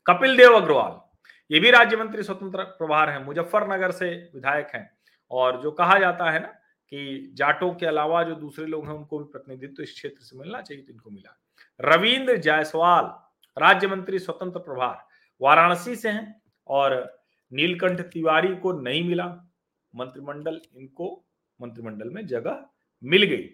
कपिल 0.09 0.37
देव 0.37 0.53
अग्रवाल, 0.53 0.99
ये 1.51 1.59
भी 1.59 1.71
राज्य 1.71 1.97
मंत्री 1.97 2.23
स्वतंत्र 2.23 2.63
प्रभार 2.63 3.09
है, 3.09 3.23
मुजफ्फरनगर 3.23 3.91
से 3.91 4.09
विधायक 4.35 4.67
हैं। 4.75 4.97
और 5.31 5.61
जो 5.61 5.71
कहा 5.71 5.97
जाता 5.99 6.31
है 6.31 6.39
ना 6.39 6.47
कि 6.47 7.31
जाटों 7.33 7.73
के 7.73 7.85
अलावा 7.85 8.23
जो 8.23 8.35
दूसरे 8.35 8.65
लोग 8.65 8.87
हैं, 8.87 8.93
उनको 8.93 9.19
भी 9.19 9.25
प्रतिनिधित्व 9.25 9.83
इस 9.83 9.93
क्षेत्र 9.93 10.21
से 10.21 10.37
मिलना 10.37 10.61
चाहिए 10.61 10.83
तो 10.83 10.93
इनको 10.93 11.09
मिला। 11.09 11.37
रविंद्र 11.81 12.37
जायसवाल, 12.37 13.05
राज्य 13.57 13.87
मंत्री 13.87 14.19
स्वतंत्र 14.19 14.59
प्रभार, 14.59 15.07
वाराणसी 15.41 15.95
से 15.95 16.09
हैं 16.09 16.41
और 16.67 17.21
नीलकंठ 17.53 18.01
तिवारी 18.01 18.55
को 18.55 18.71
नहीं 18.71 19.03
मिला। 19.03 19.25
मंत्रिमंडल, 19.95 20.61
इनको 20.75 21.25
मंत्रिमंडल 21.61 22.09
में 22.09 22.27
जगह 22.27 22.65
मिल 23.03 23.23
गई। 23.23 23.49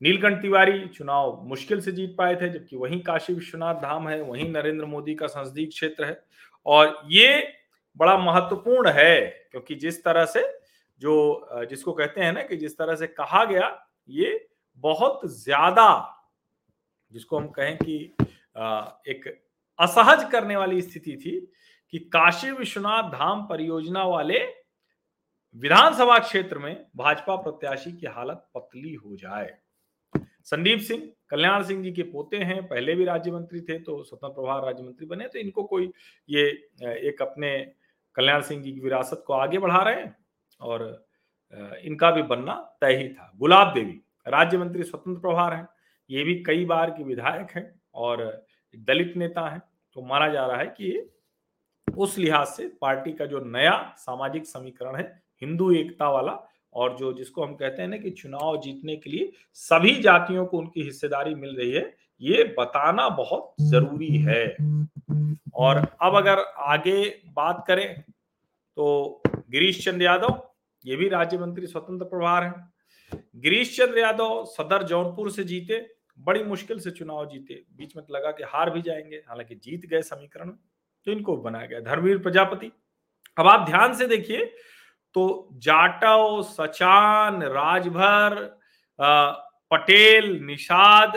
नीलकंठ 0.00 0.40
तिवारी 0.42 0.86
चुनाव 0.88 1.42
मुश्किल 1.44 1.80
से 1.80 1.92
जीत 1.92 2.14
पाए 2.18 2.36
थे, 2.36 2.48
जबकि 2.48 2.76
वहीं 2.76 3.00
काशी 3.02 3.32
विश्वनाथ 3.32 3.74
धाम 3.74 4.08
है, 4.08 4.20
वहीं 4.22 4.50
नरेंद्र 4.50 4.84
मोदी 4.86 5.14
का 5.14 5.26
संसदीय 5.26 5.66
क्षेत्र 5.66 6.04
है। 6.04 6.22
और 6.66 7.02
ये 7.08 7.52
बड़ा 7.96 8.16
महत्वपूर्ण 8.18 8.90
है, 8.90 9.20
क्योंकि 9.50 9.74
जिस 9.76 10.02
तरह 10.04 10.24
से 10.26 10.42
जो 11.02 11.66
जिसको 11.70 11.92
कहते 11.92 12.20
हैं 12.20 12.32
ना 12.32 12.42
कि 12.42 12.56
जिस 12.56 12.76
तरह 12.78 12.94
से 12.94 13.06
कहा 13.08 13.44
गया, 13.44 13.86
ये 14.08 14.48
बहुत 14.84 15.20
ज़्यादा, 15.34 16.16
जिसको 17.12 17.38
हम 17.38 17.48
कहें 17.48 17.76
कि 17.76 17.96
एक 19.08 19.24
असहज 19.78 20.28
करने 20.32 20.56
वाली 20.56 20.82
स्थिति 20.82 21.16
थी 21.16 21.38
कि 21.92 21.98
काशी 22.12 22.50
विश्वनाथ 22.50 23.10
धाम 23.10 23.46
परियोजना 23.46 24.04
वाले 24.04 24.38
विधानसभा 25.56 26.18
क्षेत्र 26.18 26.58
में 26.58 26.86
भाजपा 26.96 27.36
प्रत्याशी 27.36 27.92
की 27.92 28.06
हालत 28.06 28.46
पतली 28.54 28.92
हो 28.94 29.16
जाए। 29.16 29.50
संदीप 30.52 30.80
सिंह, 30.80 31.02
कल्याण 31.30 31.62
सिंह 31.62 31.82
जी 31.82 31.92
के 31.92 32.02
पोते 32.04 32.36
हैं, 32.36 32.62
पहले 32.68 32.94
भी 32.94 33.04
राज्य 33.04 33.30
मंत्री 33.30 33.60
थे 33.60 33.78
तो 33.78 34.02
स्वतंत्र 34.02 34.34
प्रभार 34.34 34.64
राज्य 34.64 34.82
मंत्री 34.82 35.06
बने 35.06 35.26
तो 35.28 35.38
इनको 35.38 35.64
कोई 35.64 35.90
ये 36.28 36.46
एक 37.08 37.22
अपने 37.22 37.50
कल्याण 38.16 38.42
सिंह 38.42 38.62
जी 38.62 38.72
की 38.72 38.80
विरासत 38.80 39.22
को 39.26 39.32
आगे 39.34 39.58
बढ़ा 39.58 39.82
रहे 39.82 39.94
हैं 39.94 40.16
और 40.60 40.82
इनका 41.78 42.10
भी 42.10 42.22
बनना 42.24 42.54
तय 42.80 42.96
ही 42.96 43.08
था। 43.08 43.32
गुलाब 43.36 43.72
देवी 43.74 44.00
राज्य 44.26 44.58
मंत्री 44.58 44.82
स्वतंत्र 44.82 45.20
प्रभार 45.20 45.54
हैं, 45.54 45.66
ये 46.10 46.24
भी 46.24 46.34
कई 46.44 46.64
बार 46.64 46.90
की 46.90 47.04
विधायक 47.04 47.50
हैं 47.50 47.80
और 47.94 48.46
दलित 48.74 49.16
नेता 49.16 49.48
हैं 49.48 49.62
तो 49.96 50.02
माना 50.02 50.28
जा 50.28 50.46
रहा 50.46 50.56
है 50.56 50.66
कि 50.66 51.10
उस 51.86 52.18
लिहाज 52.18 52.46
से 52.46 52.68
पार्टी 52.80 53.12
का 53.12 53.26
जो 53.26 53.40
नया 53.46 53.94
सामाजिक 53.98 54.46
समीकरण 54.46 54.96
है, 54.96 55.22
हिंदू 55.42 55.70
एकता 55.72 56.10
वाला 56.10 56.32
और 56.74 56.96
जो 56.96 57.12
जिसको 57.12 57.44
हम 57.44 57.54
कहते 57.54 57.82
हैं 57.82 57.88
ना 57.88 57.96
कि 57.96 58.10
चुनाव 58.10 58.60
जीतने 58.60 58.96
के 58.96 59.10
लिए 59.10 59.32
सभी 59.54 59.94
जातियों 59.94 60.44
को 60.46 60.58
उनकी 60.58 60.82
हिस्सेदारी 60.82 61.34
मिल 61.34 61.56
रही 61.56 61.70
है, 61.70 61.82
ये 62.20 62.44
बताना 62.58 63.08
बहुत 63.08 63.54
ज़रूरी 63.62 64.16
है। 64.18 64.46
और 65.54 65.76
अब 65.76 66.16
अगर 66.16 66.38
आगे 66.58 67.02
बात 67.28 67.64
करें 67.68 68.00
तो 68.00 69.22
गिरीश 69.26 69.84
चंद्र 69.84 70.04
यादव, 70.04 70.42
ये 70.84 70.96
भी 70.96 71.08
राज्य 71.08 71.38
मंत्री 71.38 71.66
स्वतंत्र 71.66 72.04
प्रभार 72.06 72.44
हैं। 72.44 73.20
गिरीश 73.36 73.76
चंद्र 73.76 73.98
यादव 73.98 74.44
सदर 74.48 74.82
जौनपुर 74.82 75.30
से 75.30 75.44
जीते, 75.44 75.86
बड़ी 76.18 76.42
मुश्किल 76.44 76.78
से 76.78 76.90
चुनाव 76.90 77.28
जीते, 77.28 77.62
बीच 77.76 77.96
में 77.96 78.02
लगा 78.10 78.30
कि 78.30 78.44
हार 78.46 78.70
भी 78.70 78.82
जाएँगे, 78.82 79.16
हालाँकि 79.28 79.54
जीत 79.54 79.86
गए 79.86 80.02
समीकरण 80.02 80.50
तो 81.06 81.12
इनको 81.12 81.36
बनाया 81.36 81.66
गया 81.66 81.80
धर्मवीर 81.80 82.18
प्रजापति। 82.18 82.70
अब 83.36 83.46
आप 83.46 83.66
ध्यान 83.66 83.94
से 83.94 84.06
देखिए 84.06 84.52
तो 85.16 85.48
जाटव, 85.54 86.42
सचान, 86.44 87.42
राजभर 87.42 88.36
पटेल, 89.70 90.38
निषाद, 90.42 91.16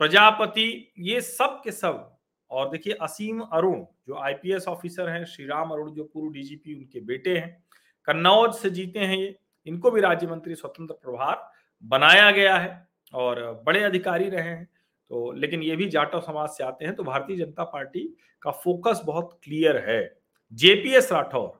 प्रजापति, 0.00 0.92
ये 0.98 1.20
सब 1.20 1.60
के 1.64 1.72
सब। 1.72 2.16
और 2.50 2.68
देखिए, 2.70 2.92
असीम 2.92 3.40
अरुण, 3.42 3.84
जो 4.08 4.16
आईपीएस 4.16 4.68
ऑफिसर 4.68 5.08
हैं 5.08 5.24
श्री 5.24 5.46
राम 5.46 5.70
अरुण, 5.70 5.90
जो 5.90 6.04
पूर्व 6.04 6.32
डीजीपी, 6.32 6.74
उनके 6.74 7.00
बेटे 7.02 7.36
हैं, 7.38 7.64
कन्नौज 8.08 8.54
से 8.54 8.70
जीते 8.70 8.98
हैं 8.98 9.16
ये। 9.16 9.34
इनको 9.66 9.90
भी 9.90 10.00
राज्य 10.00 10.26
मंत्री 10.26 10.54
स्वतंत्र 10.54 10.94
प्रभार 10.94 11.50
बनाया 11.84 12.30
गया 12.30 12.56
है 12.56 12.88
और 13.14 13.40
बड़े 13.66 13.82
अधिकारी 13.82 14.28
रहे 14.28 14.48
हैं। 14.48 14.64
तो 15.10 15.30
लेकिन 15.32 15.62
ये 15.62 15.76
भी 15.76 15.88
जाटव 15.88 16.20
समाज 16.20 16.48
से 16.48 16.64
आते 16.64 16.84
हैं 16.84 16.94
तो 16.94 17.04
भारतीय 17.04 17.36
जनता 17.36 17.64
पार्टी 17.64 18.00
का 18.42 18.50
फोकस 18.54 19.00
बहुत 19.04 19.38
क्लियर 19.44 19.76
है। 19.88 20.18
जेपीएस 20.52 21.12
राठौर 21.12 21.57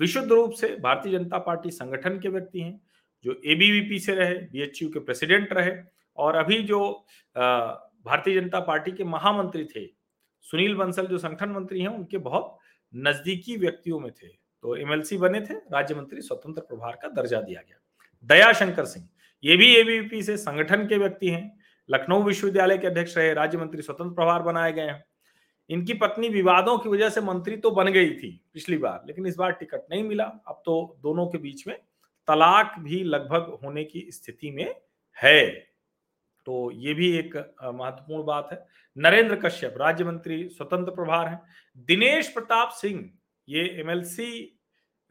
विशुद्ध 0.00 0.30
रूप 0.32 0.52
से 0.52 0.68
भारतीय 0.76 1.12
जनता 1.12 1.38
पार्टी 1.38 1.70
संगठन 1.70 2.18
के 2.18 2.28
व्यक्ति 2.28 2.60
हैं, 2.60 2.80
जो 3.24 3.32
एबीवीपी 3.32 3.98
से 3.98 4.14
रहे 4.14 4.34
बीएचयू 4.34 4.88
के 4.88 4.98
प्रेसिडेंट 4.98 5.52
रहे, 5.52 5.72
और 6.18 6.36
अभी 6.36 6.62
जो 6.62 7.06
भारतीय 7.36 8.40
जनता 8.40 8.60
पार्टी 8.60 8.92
के 8.92 9.04
महामंत्री 9.04 9.64
थे, 9.66 9.86
सुनील 10.46 10.74
बंसल 10.74 11.06
जो 11.06 11.18
संगठन 11.18 11.50
मंत्री 11.50 11.80
हैं, 11.80 11.88
उनके 11.88 12.18
बहुत 12.18 12.56
नजदीकी 12.92 13.56
व्यक्तियों 13.56 14.00
में 14.00 14.10
थे। 14.12 14.28
तो 14.28 14.76
एमएलसी 14.76 15.16
बने 15.18 15.40
थे, 15.40 15.54
राज्य 15.54 15.94
मंत्री 15.94 16.20
स्वतंत्र 16.20 16.60
प्रभार 16.60 16.98
का 17.02 17.08
दर्जा 17.12 17.40
दिया 17.40 17.60
गया। 17.60 17.78
दया 18.28 18.52
शंकर 18.52 18.84
सिंह, 18.84 19.08
ये 19.44 19.56
भी 19.56 19.74
एबीवीपी 19.76 20.22
से 20.22 20.36
संगठन 20.36 20.86
के 20.86 20.96
व्यक्ति 20.98 21.28
हैं, 21.28 21.58
लखनऊ 21.88 22.22
विश्वविद्यालय 22.22 22.78
के 22.78 22.86
अध्यक्ष 22.86 23.16
रहे, 23.16 23.32
राज्य 23.34 23.58
मंत्री 23.58 23.82
स्वतंत्र 23.82 24.14
प्रभार 24.14 24.42
बनाए 24.42 24.72
गए 24.72 24.82
हैं। 24.82 25.04
इनकी 25.70 25.94
पत्नी 25.94 26.28
विवादों 26.28 26.76
की 26.78 26.88
वजह 26.88 27.08
से 27.08 27.20
मंत्री 27.20 27.56
तो 27.56 27.70
बन 27.70 27.88
गई 27.88 28.10
थी 28.12 28.30
पिछली 28.54 28.76
बार, 28.78 29.02
लेकिन 29.06 29.26
इस 29.26 29.36
बार 29.36 29.52
टिकट 29.52 29.86
नहीं 29.90 30.02
मिला। 30.04 30.24
अब 30.24 30.62
तो 30.66 30.96
दोनों 31.02 31.26
के 31.26 31.38
बीच 31.38 31.66
में 31.66 31.76
तलाक 32.28 32.74
भी 32.78 33.02
लगभग 33.04 33.58
होने 33.64 33.84
की 33.84 34.06
स्थिति 34.10 34.50
में 34.50 34.74
है। 35.16 35.48
तो 36.46 36.70
ये 36.72 36.94
भी 36.94 37.10
एक 37.18 37.36
महत्वपूर्ण 37.64 38.24
बात 38.24 38.48
है। 38.52 38.66
नरेंद्र 38.96 39.36
कश्यप, 39.36 39.74
राज्य 39.78 40.04
मंत्री, 40.04 40.48
स्वतंत्र 40.48 40.92
प्रभार 40.92 41.28
हैं। 41.28 41.40
दिनेश 41.88 42.28
प्रताप 42.28 42.70
सिंह, 42.72 43.10
ये 43.48 43.64
एमएलसी 43.80 44.58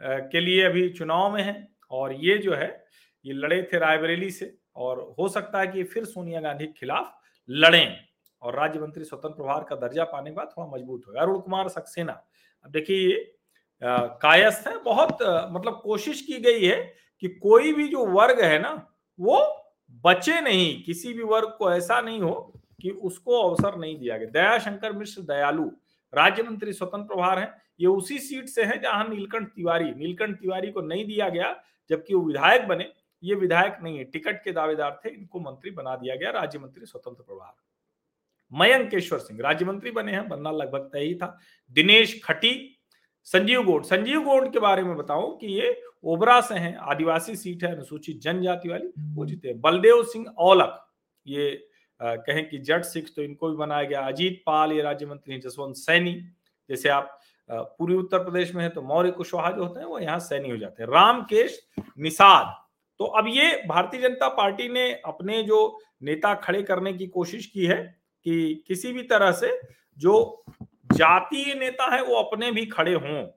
के 0.02 0.40
लिए 0.40 0.64
अभी 0.64 0.88
चुनाव 0.90 1.34
में 1.34 1.42
है 1.44 1.68
और 1.92 2.14
ये 2.16 2.38
जो 2.38 2.54
है, 2.54 2.86
ये 3.26 3.34
लड़े 3.34 3.62
थे 3.64 3.80
रायबरेली 3.80 4.32
से 4.32 4.54
और 4.76 5.00
हो 5.20 5.28
सकता 5.30 5.60
है 5.60 5.68
कि 5.68 5.84
फिर 5.84 6.06
सोनिया 6.06 6.42
गांधी 6.42 6.66
के 6.66 6.72
खिलाफ 6.72 7.14
लड़ें। 7.50 8.09
और 8.42 8.56
राज्य 8.56 8.80
मंत्री 8.80 9.04
स्वतंत्र 9.04 9.36
प्रभार 9.36 9.66
का 9.70 9.76
दर्जा 9.78 10.04
पाने 10.06 10.30
के 10.30 10.36
बाद 10.36 10.52
थोड़ा 10.58 10.68
मज़बूत 10.70 11.08
होगा। 11.08 11.22
अरुण 11.22 11.40
कुमार 11.40 11.68
सक्सेना, 11.70 12.22
अब 12.66 12.72
देखिए 12.72 13.18
कायस्थ 13.82 14.68
है, 14.68 14.78
बहुत 14.84 15.18
मतलब 15.52 15.80
कोशिश 15.84 16.22
की 16.22 16.40
गई 16.42 16.66
है 16.66 16.78
कि 17.24 17.28
कोई 17.28 17.74
भी 17.74 17.88
जो 17.88 18.06
वर्ग 18.08 18.42
है 18.42 18.60
ना, 18.60 18.72
वो 19.20 19.40
बचे 20.04 20.40
नहीं, 20.42 20.84
किसी 20.84 21.14
भी 21.14 21.24
वर्ग 21.24 21.56
को 21.58 21.72
ऐसा 21.74 22.00
नहीं 22.02 22.20
हो 22.22 22.34
कि 22.82 22.90
उसको 22.90 23.42
अवसर 23.42 23.78
नहीं 23.78 23.98
दिया 24.00 24.18
गया। 24.18 24.30
दयाशंकर 24.32 24.92
मिश्र 24.94 25.22
दयालु, 25.24 25.64
राज्य 26.14 26.44
मंत्री 26.44 26.74
स्वतंत्र 26.74 27.08
प्रभार 27.08 27.40
है, 27.40 27.54
ये 27.80 27.88
उसी 27.88 28.18
सीट 28.20 28.48
से 28.50 28.64
है 28.64 28.80
जहाँ 28.82 29.08
नीलकंठ 29.10 29.48
तिवारी 29.48 29.92
नीलकंठ 29.94 30.40
तिवारी 30.40 30.72
को 30.72 30.82
नहीं 30.82 31.06
दिया 31.06 31.30
गया, 31.30 31.56
जबकि 31.90 32.14
वो 32.14 32.22
विधायक 32.22 32.68
बने, 32.68 32.92
ये 33.24 33.36
विधायक 33.36 33.78
नहीं 33.84 33.98
है, 33.98 34.04
टिकट 34.04 34.44
के 34.44 34.52
दावेदार 34.52 35.00
थे, 35.06 35.10
इनको 35.10 35.40
मंत्री 35.42 35.72
बना 35.72 35.96
दिया 35.96 36.16
गया 36.16 36.32
राज्य 36.32 36.60
मंत्री 36.60 36.86
स्वतंत्र 36.86 37.24
प्रभार। 37.24 37.54
मयंकेश्वर 38.52 39.20
सिंह 39.20 39.40
राज्य 39.44 39.66
मंत्री 39.66 39.92
बने 39.92 40.12
हैं 40.12 40.28
बनना 40.30 40.52
लगभग 40.52 40.90
तय 40.94 41.00
ही 41.00 41.16
था। 41.16 41.38
दिनेश 41.72 42.20
खटी 42.24 42.76
संजीव 43.28 43.64
गोड। 43.64 43.84
संजीव 43.86 44.22
गोड 44.24 44.52
के 44.54 44.60
बारे 44.60 44.84
में 44.84 44.96
बताऊँ 44.98 45.38
कि 45.38 45.48
ये 45.54 45.82
ओबरा 46.04 46.40
से 46.42 46.56
हैं 46.56 46.76
आदिवासी 46.78 47.36
सीट 47.36 47.64
है 47.64 47.72
अनुसूचित 47.72 48.22
जनजाति 48.22 48.70
वाली 48.70 48.92
वो 49.16 49.26
जीते 49.26 49.54
बलदेव 49.56 50.04
सिंह 50.04 50.26
औलख 50.40 50.80
ये 51.26 51.52
आ, 52.00 52.16
कहें 52.16 52.48
कि 52.50 52.58
जट 52.60 52.84
सिख 52.84 53.10
तो 53.16 53.22
इनको 53.22 53.50
भी 53.50 53.56
बनाया 53.58 53.84
गया। 53.84 54.02
अजीत 54.02 54.42
पाल 54.46 54.72
ये 54.72 54.82
राज्य 54.82 55.06
मंत्री 55.06 55.34
हैं 55.34 55.42
जसवंत 55.42 55.76
सैनी। 55.76 56.14
जैसे 56.70 56.90
आप 56.90 57.20
पूर्वी 57.50 57.96
उत्तर 57.96 58.20
प्रदेश 58.20 58.54
में 58.56 58.62
है 58.64 58.70
तो 58.70 58.82
मौर्य 58.82 59.12
कुशवाहा 59.12 59.52
जो 59.52 59.64
होते 59.64 59.80
हैं 59.80 59.88
वो 59.88 60.00
यहाँ 60.00 60.20
सैनी 60.20 60.50
हो 60.50 60.58
जाते 60.58 60.84
हैं। 60.84 60.90
रामकेश 60.90 61.60
निषाद। 62.00 62.54
तो 63.00 63.06
अब 63.06 63.28
ये 63.28 63.52
भारतीय 63.68 64.02
जनता 64.02 64.28
पार्टी 64.30 64.68
ने 64.70 64.92
अपने 65.06 65.42
जो 65.44 65.80
नेता 66.04 66.34
खड़े 66.36 66.62
करने 66.64 66.94
की 66.94 67.08
कोशिश 67.10 67.46
की 67.46 67.66
है 67.66 67.99
कि 68.26 68.64
किसी 68.68 68.92
भी 68.94 69.04
तरह 69.04 69.32
से 69.32 69.60
जो 69.98 70.44
जातीय 70.94 71.54
नेता 71.56 71.94
है, 71.96 72.04
वो 72.04 72.16
अपने 72.16 72.52
भी 72.52 72.66
खड़े 72.66 72.94
हों। 72.94 73.28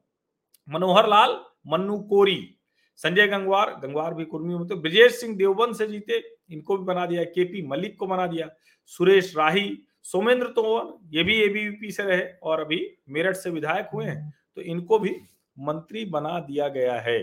मनोहर 0.68 1.08
लाल, 1.08 1.40
मन्नू 1.66 1.98
कोरी, 2.00 2.58
संजय 2.98 3.26
गंगवार 3.26 3.70
गंगवार 3.82 4.14
भी 4.14 4.24
कुर्मी 4.24 4.54
में 4.54 4.66
तो 4.66 4.76
ब्रजेश 4.76 5.12
सिंह 5.12 5.36
देवबंद 5.36 5.74
से 5.76 5.86
जीते, 5.86 6.22
इनको 6.50 6.76
भी 6.78 6.84
बना 6.84 7.06
दिया, 7.06 7.24
केपी 7.24 7.66
मलिक 7.66 7.96
को 7.98 8.06
बना 8.06 8.26
दिया, 8.26 8.48
सुरेश 8.86 9.32
राही, 9.36 9.78
सोमेंद्र 10.04 10.46
तोमर, 10.48 10.92
ये 11.10 11.22
भी 11.22 11.40
एबीवीपी 11.40 11.90
से 11.90 12.02
रहे 12.02 12.24
और 12.42 12.60
अभी 12.60 12.86
मेरठ 13.08 13.36
से 13.36 13.50
विधायक 13.50 13.88
हुए 13.94 14.04
हैं 14.04 14.32
तो 14.56 14.62
इनको 14.62 14.98
भी 14.98 15.16
मंत्री 15.56 16.04
बना 16.06 16.38
दिया 16.40 16.68
गया 16.68 17.00
है। 17.00 17.18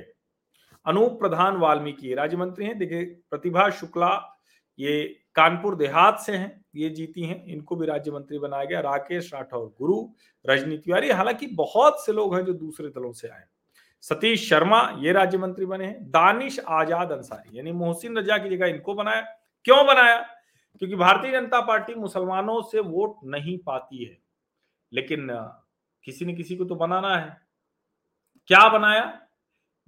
अनूप 0.85 1.19
प्रधान 1.19 1.57
वाल्मीकि, 1.57 2.13
राज्य 2.13 2.37
मंत्री 2.37 2.65
हैं, 2.65 2.77
देखिए, 2.77 3.03
प्रतिभा 3.29 3.69
शुक्ला, 3.69 4.11
ये 4.79 5.03
कानपुर 5.35 5.75
देहात 5.75 6.19
से 6.19 6.31
हैं 6.33 6.58
ये 6.73 6.89
जीती 6.89 7.23
हैं, 7.23 7.43
इनको 7.45 7.75
भी 7.75 7.85
राज्य 7.87 8.11
मंत्री 8.11 8.39
बनाया 8.39 8.65
गया, 8.65 8.79
राकेश 8.81 9.33
राठौर, 9.33 9.67
गुरु 9.79 10.07
रजनी 10.45 10.77
तिवारी। 10.77 11.09
हालाँकि 11.11 11.47
बहुत 11.55 12.05
से 12.05 12.11
लोग 12.13 12.35
हैं 12.35 12.43
जो 12.45 12.53
दूसरे 12.55 12.89
दलों 12.89 13.11
से 13.13 13.27
आए 13.27 13.43
सतीश 14.03 14.47
शर्मा 14.49 14.81
ये 14.99 15.11
राज्य 15.11 15.37
मंत्री 15.37 15.65
बने 15.65 15.85
हैं, 15.85 16.09
दानिश 16.11 16.59
आज़ाद 16.61 17.11
अंसारी, 17.11 17.57
यानी 17.57 17.71
मोहसिन 17.73 18.17
रजा 18.17 18.37
की 18.37 18.49
जगह 18.49 18.67
इनको 18.67 18.93
बनाया। 18.95 19.21
क्यों 19.65 19.85
बनाया? 19.87 20.19
क्योंकि 20.81 20.95
भारतीय 20.95 21.31
जनता 21.31 21.59
पार्टी 21.61 21.95
मुसलमानों 21.95 22.61
से 22.61 22.79
वोट 22.81 23.15
नहीं 23.25 23.57
पाती 23.57 24.03
है, 24.03 24.17
लेकिन 24.91 25.27
किसी 26.05 26.25
ने 26.25 26.33
किसी 26.33 26.55
को 26.55 26.65
तो 26.65 26.75
बनाना 26.75 27.15
है। 27.17 27.37
क्या 28.49 28.67
बनाया? 28.69 29.03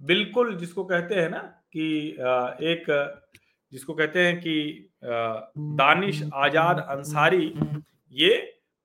बिल्कुल 0.00 0.56
जिसको 0.56 0.84
कहते 0.84 1.14
हैं 1.14 1.28
ना 1.30 1.38
कि 1.72 2.08
एक, 2.08 2.84
जिसको 3.72 3.94
कहते 3.94 4.26
हैं 4.26 4.38
कि 4.40 4.88
दानिश 5.02 6.22
आज़ाद 6.34 6.86
अंसारी, 6.90 7.52
ये 8.12 8.36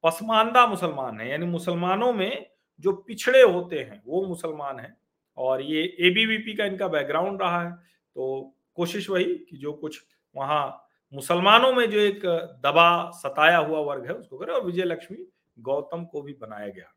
पसमानदा 0.04 0.66
मुसलमान 0.68 1.20
है, 1.22 1.30
यानी 1.30 1.46
मुसलमानों 1.46 2.12
में 2.14 2.46
जो 2.84 2.92
पिछड़े 3.08 3.42
होते 3.42 3.80
हैं, 3.80 4.02
वो 4.06 4.26
मुसलमान 4.28 4.80
हैं। 4.80 4.96
और 5.38 5.62
ये 5.62 5.84
एबीवीपी 6.02 6.54
का 6.54 6.66
इनका 6.66 6.88
बैकग्राउंड 6.88 7.42
रहा 7.42 7.64
है 7.64 7.72
तो 7.72 8.54
कोशिश 8.78 9.10
वही 9.10 9.26
कि 9.26 9.58
जो 9.58 9.74
कुछ 9.74 10.02
वहाँ 10.36 10.84
मुसलमानों 11.14 11.72
में 11.74 11.90
जो 11.90 12.00
एक 12.00 12.26
दबा 12.64 13.12
सताया 13.16 13.58
हुआ 13.58 13.80
वर्ग 13.84 14.06
है, 14.06 14.14
उसको 14.14 14.38
करे, 14.38 14.52
और 14.54 14.66
विजय 14.66 14.84
लक्ष्मी 14.84 15.18
गौतम 15.58 16.04
को 16.06 16.22
भी 16.22 16.34
बनाया 16.34 16.68
गया। 16.68 16.94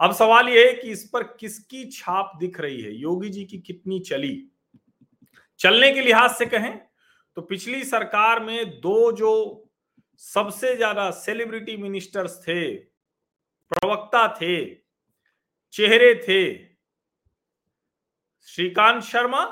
अब 0.00 0.12
सवाल 0.12 0.48
यह 0.48 0.66
है 0.66 0.72
कि 0.72 0.90
इस 0.90 1.08
पर 1.12 1.22
किसकी 1.40 1.84
छाप 1.86 2.32
दिख 2.40 2.60
रही 2.60 2.80
है? 2.82 2.94
योगी 2.94 3.28
जी 3.28 3.44
की 3.44 3.58
कितनी 3.60 3.98
चली? 4.00 4.48
चलने 5.60 5.92
के 5.92 6.00
लिहाज 6.00 6.30
से 6.30 6.46
कहें 6.46 6.80
तो 7.36 7.42
पिछली 7.42 7.84
सरकार 7.84 8.40
में 8.40 8.80
दो 8.80 9.12
जो 9.12 9.32
सबसे 10.20 10.74
ज़्यादा 10.76 11.10
सेलिब्रिटी 11.10 11.76
मिनिस्टर्स 11.76 12.38
थे, 12.42 12.74
प्रवक्ता 13.72 14.26
थे, 14.40 14.64
चेहरे 15.74 16.14
थे, 16.28 16.42
श्रीकांत 18.48 19.02
शर्मा 19.02 19.44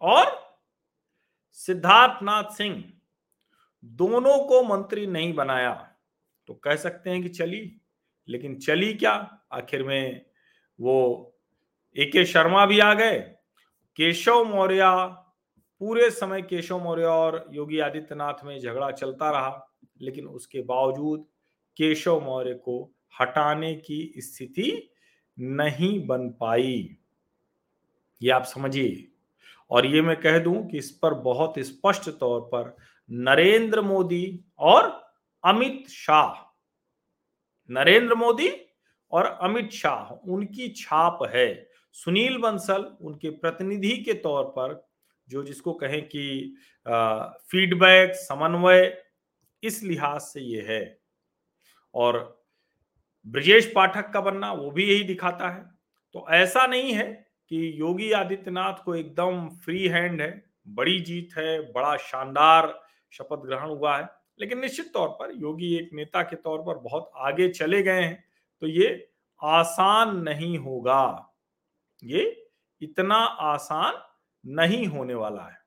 और 0.00 0.40
सिद्धार्थनाथ 1.52 2.50
सिंह, 2.50 2.82
दोनों 3.84 4.38
को 4.38 4.62
मंत्री 4.62 5.06
नहीं 5.06 5.32
बनाया। 5.34 5.72
तो 6.48 6.54
कह 6.54 6.76
सकते 6.76 7.10
हैं 7.10 7.22
कि 7.22 7.28
चली, 7.28 7.80
लेकिन 8.28 8.58
चली 8.58 8.92
क्या? 8.94 9.14
आखिर 9.52 9.82
में 9.82 10.24
वो 10.78 11.34
ए 11.96 12.04
के 12.04 12.24
शर्मा 12.24 12.66
भी 12.66 12.80
आ 12.80 12.92
गए, 12.94 13.18
केशव 13.98 14.44
मौर्य 14.44 14.82
पूरे 15.82 16.10
समय 16.10 16.42
केशव 16.42 16.78
मौर्य 16.78 17.04
और 17.04 17.44
योगी 17.52 17.78
आदित्यनाथ 17.78 18.44
में 18.44 18.60
झगड़ा 18.60 18.90
चलता 18.90 19.30
रहा, 19.30 19.78
लेकिन 20.00 20.26
उसके 20.26 20.60
बावजूद 20.62 21.24
केशव 21.76 22.20
मौर्य 22.20 22.54
को 22.54 22.90
हटाने 23.20 23.74
की 23.74 24.12
स्थिति 24.16 24.90
नहीं 25.38 26.06
बन 26.06 26.28
पाई। 26.30 26.96
ये 28.22 28.30
आप 28.30 28.44
समझिए। 28.44 29.08
और 29.70 29.86
ये 29.86 30.02
मैं 30.02 30.16
कह 30.16 30.38
दूँ 30.38 30.68
कि 30.68 30.78
इस 30.78 30.90
पर 30.90 31.14
बहुत 31.14 31.58
स्पष्ट 31.58 32.08
तौर 32.10 32.40
पर 32.40 32.76
नरेंद्र 33.10 33.80
मोदी 33.80 34.40
और 34.58 34.84
अमित 35.44 35.88
शाह, 35.88 36.54
नरेंद्र 37.70 38.14
मोदी 38.14 38.50
और 39.12 39.24
अमित 39.24 39.70
शाह, 39.70 40.14
उनकी 40.30 40.68
छाप 40.68 41.18
है। 41.34 41.68
सुनील 41.92 42.38
बंसल, 42.38 42.96
उनके 43.00 43.30
प्रतिनिधि 43.30 43.96
के 43.96 44.12
तौर 44.12 44.44
पर 44.44 44.91
जो 45.32 45.42
जिसको 45.42 45.72
कहें 45.74 46.02
कि 46.06 46.54
फीडबैक 46.86 48.14
समन्वय, 48.16 49.02
इस 49.62 49.82
लिहाज 49.82 50.20
से 50.20 50.40
ये 50.42 50.60
है। 50.68 50.98
और 51.94 52.44
ब्रजेश 53.26 53.72
पाठक 53.74 54.10
का 54.12 54.20
बनना 54.20 54.52
वो 54.52 54.70
भी 54.70 54.84
यही 54.84 55.02
दिखाता 55.04 55.48
है। 55.48 55.62
तो 56.14 56.26
ऐसा 56.32 56.66
नहीं 56.66 56.92
है 56.92 57.04
कि 57.50 57.80
योगी 57.80 58.10
आदित्यनाथ 58.12 58.82
को 58.84 58.94
एकदम 58.94 59.48
फ्री 59.56 59.86
हैंड 59.88 60.20
है, 60.22 60.44
बड़ी 60.68 60.98
जीत 61.00 61.36
है, 61.36 61.60
बड़ा 61.72 61.96
शानदार 61.98 62.80
शपथ 63.12 63.46
ग्रहण 63.46 63.70
हुआ 63.70 63.96
है, 63.96 64.08
लेकिन 64.40 64.60
निश्चित 64.60 64.92
तौर 64.94 65.08
पर 65.20 65.32
योगी 65.36 65.74
एक 65.76 65.90
नेता 65.92 66.22
के 66.22 66.36
तौर 66.36 66.62
पर 66.62 66.78
बहुत 66.80 67.10
आगे 67.16 67.48
चले 67.50 67.82
गए 67.82 68.02
हैं 68.02 68.24
तो 68.62 68.66
ये 68.66 68.88
आसान 69.40 70.16
नहीं 70.18 70.56
होगा। 70.58 71.34
ये 72.02 72.50
इतना 72.82 73.16
आसान 73.16 73.94
नहीं 74.46 74.86
होने 74.86 75.14
वाला 75.14 75.42
है। 75.42 75.58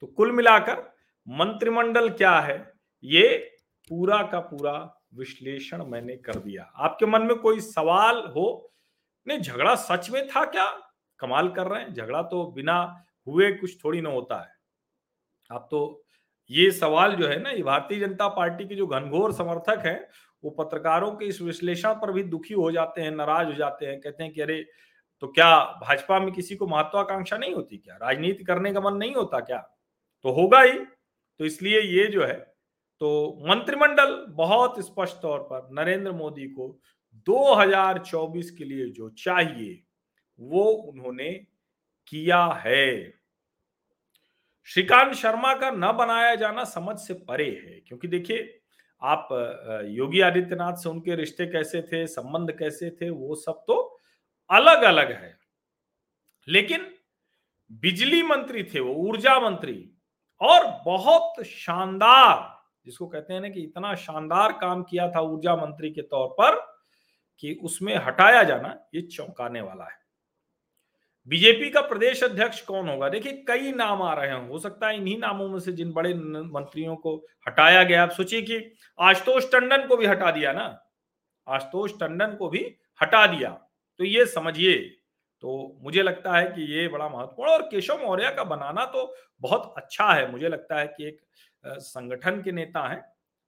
तो 0.00 0.06
कुल 0.06 0.32
मिलाकर 0.32 0.92
मंत्रिमंडल 1.28 2.10
क्या 2.10 2.40
है? 2.40 2.72
ये 3.04 3.56
पूरा 3.88 4.22
का 4.22 4.40
पूरा 4.40 4.94
विश्लेषण 5.14 5.84
मैंने 5.84 6.16
कर 6.16 6.34
दिया। 6.34 6.62
आपके 6.62 7.06
मन 7.06 7.22
में 7.22 7.36
कोई 7.36 7.60
सवाल 7.60 8.18
हो? 8.18 8.72
नहीं, 9.28 9.38
झगड़ा 9.38 9.74
सच 9.74 10.10
में 10.10 10.26
था 10.26 10.44
क्या? 10.44 10.82
कमाल 11.18 11.48
कर 11.48 11.66
रहे 11.66 11.82
हैं। 11.82 11.94
झगड़ा 11.94 12.22
तो 12.22 12.52
बिना 12.52 13.04
हुए 13.26 13.52
कुछ 13.52 13.84
थोड़ी 13.84 14.00
ना 14.00 14.10
होता 14.10 14.42
है। 14.42 14.48
आप 15.52 15.68
तो 15.70 16.04
ये 16.50 16.70
सवाल 16.70 17.14
जो 17.14 17.28
है 17.28 17.42
ना, 17.42 17.50
ये 17.50 17.62
भारतीय 17.62 18.00
जनता 18.00 18.28
पार्टी 18.28 18.68
के 18.68 18.74
जो 18.74 18.86
घनघोर 18.86 19.32
समर्थक 19.32 19.82
हैं, 19.86 20.08
वो 20.44 20.50
पत्रकारों 20.50 21.12
के 21.12 21.24
इस 21.24 21.42
विश्लेषण 21.42 21.94
पर 21.94 22.12
भी 22.12 22.22
दुखी 22.22 22.54
हो 22.54 22.72
जाते 22.72 23.02
हैं, 23.02 23.10
नाराज़ 23.10 23.46
हो 23.46 23.52
जाते 23.52 23.86
हैं, 23.86 24.00
कहते 24.00 24.24
हैं 24.24 24.32
कि 24.32 24.40
अरे 24.40 24.66
तो 25.22 25.26
क्या 25.28 25.48
भाजपा 25.82 26.18
में 26.20 26.32
किसी 26.32 26.56
को 26.56 26.66
महत्वाकांक्षा 26.66 27.36
नहीं 27.36 27.54
होती 27.54 27.76
क्या? 27.76 27.96
राजनीति 27.96 28.44
करने 28.44 28.72
का 28.72 28.80
मन 28.80 28.96
नहीं 28.96 29.14
होता 29.14 29.40
क्या? 29.40 29.58
तो 30.24 30.32
होगा 30.32 30.60
ही। 30.60 30.78
तो 31.40 31.44
इसलिए 31.44 31.80
ये 31.80 32.06
जो 32.06 32.24
है 32.24 32.54
तो 33.00 33.08
मंत्रिमंडल 33.48 34.14
बहुत 34.28 34.78
स्पष्ट 34.84 35.16
तौर 35.22 35.38
पर 35.42 35.68
नरेंद्र 35.74 36.12
मोदी 36.12 36.46
को 36.48 36.68
2024 37.26 38.50
के 38.50 38.64
लिए 38.64 38.88
जो 38.90 39.08
चाहिए, 39.08 39.82
वो 40.38 40.62
उन्होंने 40.64 41.30
किया 42.08 42.44
है। 42.64 43.12
श्रीकांत 44.68 45.14
शर्मा 45.14 45.52
का 45.54 45.70
न 45.70 45.92
बनाया 45.92 46.34
जाना 46.34 46.64
समझ 46.64 46.96
से 46.98 47.14
परे 47.28 47.48
है, 47.48 47.80
क्योंकि 47.80 48.08
देखिए, 48.08 48.58
आप 49.02 49.28
योगी 49.88 50.20
आदित्यनाथ 50.20 50.76
से 50.76 50.88
उनके 50.88 51.14
रिश्ते 51.14 51.46
कैसे 51.46 51.82
थे, 51.82 52.06
संबंध 52.06 52.52
कैसे 52.52 52.90
थे, 52.90 53.10
वो 53.10 53.34
सब 53.34 53.64
तो 53.66 53.95
अलग 54.50 54.82
अलग 54.82 55.12
है। 55.12 55.38
लेकिन 56.48 56.94
बिजली 57.72 58.22
मंत्री 58.22 58.64
थे 58.64 58.80
वो, 58.80 58.94
ऊर्जा 58.94 59.40
मंत्री 59.40 59.90
और 60.40 60.82
बहुत 60.84 61.46
शानदार, 61.46 62.62
जिसको 62.84 63.06
कहते 63.06 63.34
हैं 63.34 63.40
ना 63.40 63.48
कि 63.48 63.60
इतना 63.60 63.94
शानदार 63.94 64.52
काम 64.52 64.82
किया 64.82 65.10
था 65.10 65.20
ऊर्जा 65.20 65.56
मंत्री 65.56 65.90
के 65.90 66.02
तौर 66.02 66.28
पर 66.28 66.76
कि 67.38 67.60
उसमें 67.62 67.96
हटाया 67.96 68.42
जाना 68.42 68.78
ये 68.94 69.02
चौंकाने 69.02 69.60
वाला 69.60 69.84
है। 69.84 70.06
बीजेपी 71.28 71.70
का 71.70 71.80
प्रदेश 71.80 72.24
अध्यक्ष 72.24 72.60
कौन 72.60 72.88
होगा? 72.88 73.08
देखिए, 73.08 73.44
कई 73.48 73.72
नाम 73.72 74.02
आ 74.02 74.14
रहे 74.14 74.28
हैं, 74.28 74.48
हो 74.48 74.58
सकता 74.58 74.88
है 74.88 74.96
इन्हीं 74.96 75.18
नामों 75.18 75.48
में 75.48 75.60
से 75.60 75.72
जिन 75.72 75.92
बड़े 75.92 76.14
मंत्रियों 76.42 76.96
को 76.96 77.26
हटाया 77.48 77.82
गया। 77.82 78.02
आप 78.02 78.10
सोचिए 78.10 78.42
कि 78.42 78.72
आशुतोष 79.00 79.52
टंडन 79.52 79.86
को 79.86 79.96
भी 79.96 80.06
हटा 80.06 80.30
दिया 80.30 80.52
ना? 80.52 80.82
आशुतोष 81.48 81.92
टंडन 82.00 82.34
को 82.34 82.48
भी 82.48 82.76
हटा 83.02 83.26
दिया। 83.26 83.65
तो 84.00 84.04
ये 84.04 84.26
समझिए। 84.26 84.76
तो 85.42 85.78
मुझे 85.82 86.02
लगता 86.02 86.36
है 86.36 86.46
कि 86.46 86.62
ये 86.72 86.86
बड़ा 86.88 87.08
महत्वपूर्ण 87.08 87.50
और 87.50 87.62
केशव 87.62 88.02
मौर्य 88.02 88.30
का 88.30 88.44
बनाना 88.44 88.84
तो 88.84 89.14
बहुत 89.40 89.72
अच्छा 89.76 90.12
है। 90.12 90.30
मुझे 90.30 90.48
लगता 90.48 90.78
है 90.80 90.86
कि 90.86 91.06
एक 91.06 91.20
संगठन 91.64 92.40
के 92.42 92.52
नेता 92.52 92.86
हैं 92.88 93.02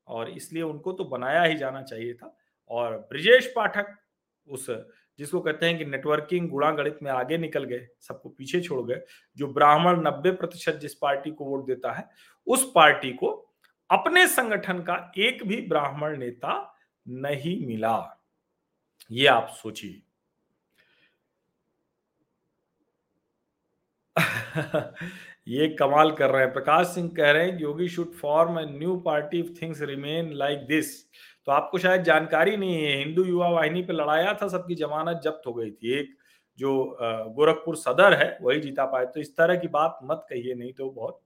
और 0.07 0.31
इसलिए 0.31 0.63
उनको 0.63 0.93
तो 0.93 1.05
बनाया 1.05 1.43
ही 1.43 1.57
जाना 1.57 1.83
चाहिए 1.83 2.15
था। 2.15 2.37
और 2.71 2.97
ब्रिजेश 3.11 3.53
पाठक 3.57 3.97
उस, 4.49 4.67
जिसको 5.19 5.41
कहते 5.41 5.67
हैं 5.67 5.79
कि 5.79 5.85
नेटवर्किंग 5.85 6.49
गुणा 6.51 6.71
गणित 6.71 6.99
में 7.03 7.11
आगे 7.11 7.39
निकल 7.39 7.65
गए, 7.65 7.87
सबको 8.01 8.29
पीछे 8.29 8.61
छोड़ 8.61 8.81
गए, 8.87 9.01
जो 9.37 9.47
ब्राह्मण 9.47 10.01
नब्बे 10.01 10.31
प्रतिशत 10.31 10.73
जिस 10.73 10.95
पार्टी 10.95 11.31
को 11.31 11.45
वोट 11.45 11.67
देता 11.67 11.93
है, 11.93 12.09
उस 12.47 12.71
पार्टी 12.75 13.13
को 13.13 13.31
अपने 13.91 14.27
संगठन 14.27 14.79
का 14.79 15.13
एक 15.19 15.47
भी 15.47 15.61
ब्राह्मण 15.61 16.17
नेता 16.19 16.75
नहीं 17.07 17.67
मिला। 17.67 18.25
ये 19.11 19.27
आप 19.27 19.49
सोचिए। 19.49 20.03
ये 25.49 25.69
कमाल 25.69 26.11
कर 26.13 26.31
रहे 26.31 26.43
हैं। 26.43 26.53
प्रकाश 26.53 26.87
सिंह 26.87 27.09
कह 27.17 27.31
रहे 27.31 27.51
हैं 27.51 27.59
Yogi 27.61 27.89
should 27.89 28.13
form 28.15 28.59
a 28.61 28.65
new 28.79 28.97
party 28.97 29.39
if 29.39 29.51
things 29.63 29.83
remain 29.83 30.33
like 30.35 30.67
this 30.67 31.09
तो 31.47 31.53
आपको 31.53 31.79
शायद 31.79 32.03
जानकारी 32.03 32.57
नहीं 32.57 32.83
है, 32.85 32.97
हिंदू 33.05 33.25
युवा 33.25 33.49
वाहिनी 33.49 33.83
पे 33.83 33.93
लड़ाया 33.93 34.33
था, 34.35 34.49
सबकी 34.49 34.75
जमानत 34.75 35.21
जब्त 35.25 35.43
हो 35.47 35.53
गई 35.55 35.71
थी। 35.71 35.99
एक 36.01 36.17
जो 36.59 36.97
गोरखपुर 37.37 37.77
सदर 37.77 38.15
है, 38.15 38.39
वही 38.43 38.61
जीता 38.61 38.85
पाए। 38.85 39.07
तो 39.07 39.21
इस 39.21 39.37
तरह 39.37 39.57
की 39.57 39.69
बात 39.69 39.99
मत 40.05 40.27
कहिए, 40.31 40.55
नहीं 40.55 40.73
तो 40.73 40.91
बहुत 40.91 41.21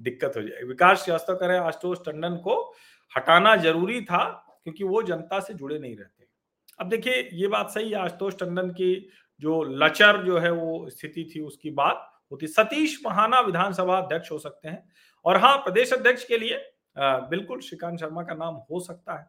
दिक्कत 0.00 0.32
हो 0.36 0.42
जाएगी। 0.42 0.66
विकास 0.68 1.04
श्रीवास्तव 1.04 1.34
कह 1.34 1.46
रहे 1.46 1.56
हैं, 1.56 1.64
आशुतोष 1.64 1.98
टंडन 1.98 2.36
को 2.36 2.74
हटाना 3.16 3.56
ज़रूरी 3.56 4.00
था, 4.00 4.24
क्योंकि 4.64 4.84
वो 4.84 5.02
जनता 5.02 5.40
से 5.40 5.54
जुड़े 5.54 5.78
नहीं 5.78 5.96
रहते। 5.96 6.26
अब 6.80 6.88
देखिए, 6.88 7.28
ये 7.32 7.48
बात 7.48 7.70
सही 7.70 7.90
है, 7.90 7.96
आशुतोष 7.96 8.38
टंडन 8.38 8.70
की 8.70 8.94
जो 9.40 9.62
लचर 9.62 10.22
जो 10.24 10.38
है, 10.38 10.50
वो 10.50 10.88
स्थिति 10.90 11.30
थी 11.34 11.40
उसकी 11.40 11.70
बात। 11.70 12.11
होती 12.32 12.46
सतीश 12.46 12.98
महाना 13.06 13.40
विधानसभा 13.40 13.98
अध्यक्ष 13.98 14.30
हो 14.32 14.38
सकते 14.38 14.68
हैं। 14.68 14.88
और 15.24 15.36
हाँ 15.36 15.56
प्रदेश 15.58 15.92
अध्यक्ष 15.92 16.24
के 16.24 16.38
लिए 16.38 16.58
बिल्कुल 16.96 17.60
श्रीकांत 17.60 17.98
शर्मा 18.00 18.22
का 18.22 18.34
नाम 18.34 18.54
हो 18.70 18.80
सकता 18.80 19.18
है। 19.18 19.24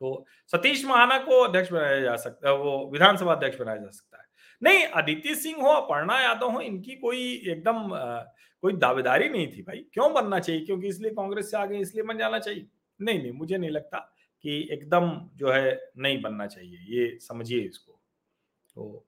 तो 0.00 0.24
सतीश 0.52 0.84
महाना 0.84 1.18
को 1.18 1.40
अध्यक्ष 1.40 1.72
बनाया 1.72 2.00
जा 2.00 2.16
सकता 2.16 2.48
है, 2.48 2.54
वो 2.56 2.90
विधानसभा 2.92 3.32
अध्यक्ष 3.32 3.58
बनाया 3.58 3.76
जा 3.76 3.88
सकता 3.88 4.18
है। 4.18 4.28
नहीं 4.62 4.84
अदिति 4.86 5.34
सिंह 5.34 5.56
हो, 5.56 5.68
अपर्णा 5.70 6.20
यादव 6.20 6.50
हो, 6.50 6.60
इनकी 6.60 6.94
कोई 6.96 7.32
एकदम 7.48 7.88
कोई 8.62 8.72
दावेदारी 8.74 9.28
नहीं 9.28 9.46
थी 9.48 9.62
भाई। 9.62 9.84
क्यों 9.94 10.12
बनना 10.14 10.38
चाहिए? 10.38 10.64
क्योंकि 10.66 10.88
इसलिए 10.88 11.10
कांग्रेस 11.10 11.50
से 11.50 11.56
आगे 11.56 11.78
इसलिए 11.78 12.04
बन 12.04 12.18
जाना 12.18 12.38
चाहिए। 12.38 12.66
नहीं 13.00 13.22
नहीं, 13.22 13.32
मुझे 13.32 13.58
नहीं 13.58 13.70
लगता 13.70 13.98
कि 14.44 14.68
एकदम 14.72 15.10
जो 15.36 15.50
है 15.50 15.92
नहीं 15.98 16.20
बनना 16.22 16.46
चाहिए। 16.46 16.78
ये 16.90 17.18
समझिए 17.20 17.60
इसको। 17.60 17.92
तो 18.76 19.06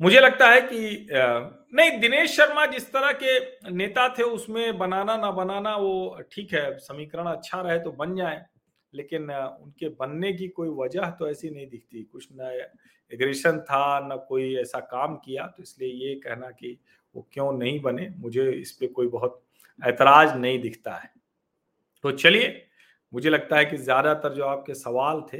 मुझे 0.00 0.20
लगता 0.20 0.48
है 0.48 0.60
कि 0.62 1.06
नहीं, 1.10 1.98
दिनेश 2.00 2.36
शर्मा 2.36 2.64
जिस 2.66 2.86
तरह 2.92 3.12
के 3.22 3.70
नेता 3.72 4.08
थे, 4.08 4.22
उसमें 4.22 4.78
बनाना 4.78 5.16
ना 5.16 5.30
बनाना 5.32 5.74
वो 5.76 6.20
ठीक 6.32 6.52
है, 6.52 6.78
समीकरण 6.78 7.26
अच्छा 7.26 7.60
रहे 7.60 7.78
तो 7.78 7.92
बन 7.92 8.14
जाए, 8.16 8.44
लेकिन 8.92 9.30
उनके 9.30 9.88
बनने 9.90 10.32
की 10.32 10.48
कोई 10.50 10.68
वजह 10.76 11.10
तो 11.10 11.28
ऐसी 11.30 11.50
नहीं 11.50 11.66
दिखती। 11.68 12.02
कुछ 12.04 12.28
न, 12.32 12.68
एग्रेशन 13.12 13.58
था, 13.60 13.98
न 14.02 14.16
कोई 14.28 14.54
ऐसा 14.56 14.80
काम 14.86 15.16
किया 15.16 15.46
तो 15.48 15.62
इसलिए 15.62 15.92
ये 16.06 16.14
कहना 16.16 16.50
कि 16.52 16.78
वो 17.14 17.26
क्यों 17.32 17.52
नहीं 17.52 17.80
बने, 17.80 18.08
मुझे 18.18 18.50
इस 18.52 18.72
पर 18.72 18.92
कोई 18.92 19.06
बहुत 19.08 19.42
ऐतराज 19.82 20.36
नहीं 20.36 20.58
दिखता 20.60 20.94
है। 20.94 21.10
तो 22.04 22.10
चलिए, 22.12 22.64
मुझे 23.12 23.30
लगता 23.30 23.56
है 23.56 23.64
कि 23.64 23.76
ज़्यादातर 23.78 24.34
जो 24.34 24.44
आपके 24.44 24.74
सवाल 24.76 25.22
थे 25.32 25.38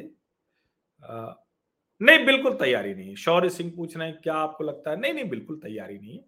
नहीं, 2.01 2.25
बिल्कुल 2.27 2.55
तैयारी 2.57 2.95
नहीं 2.95 3.15
शौर्य 3.17 3.49
सिंह 3.51 3.73
पूछ 3.77 3.97
रहे 3.97 4.09
हैं, 4.09 4.19
क्या 4.23 4.35
आपको 4.37 4.65
लगता 4.65 4.91
है? 4.91 5.01
नहीं 5.01 5.15
नहीं, 5.15 5.29
बिल्कुल 5.31 5.57
तैयारी 5.59 5.99
नहीं 5.99 6.19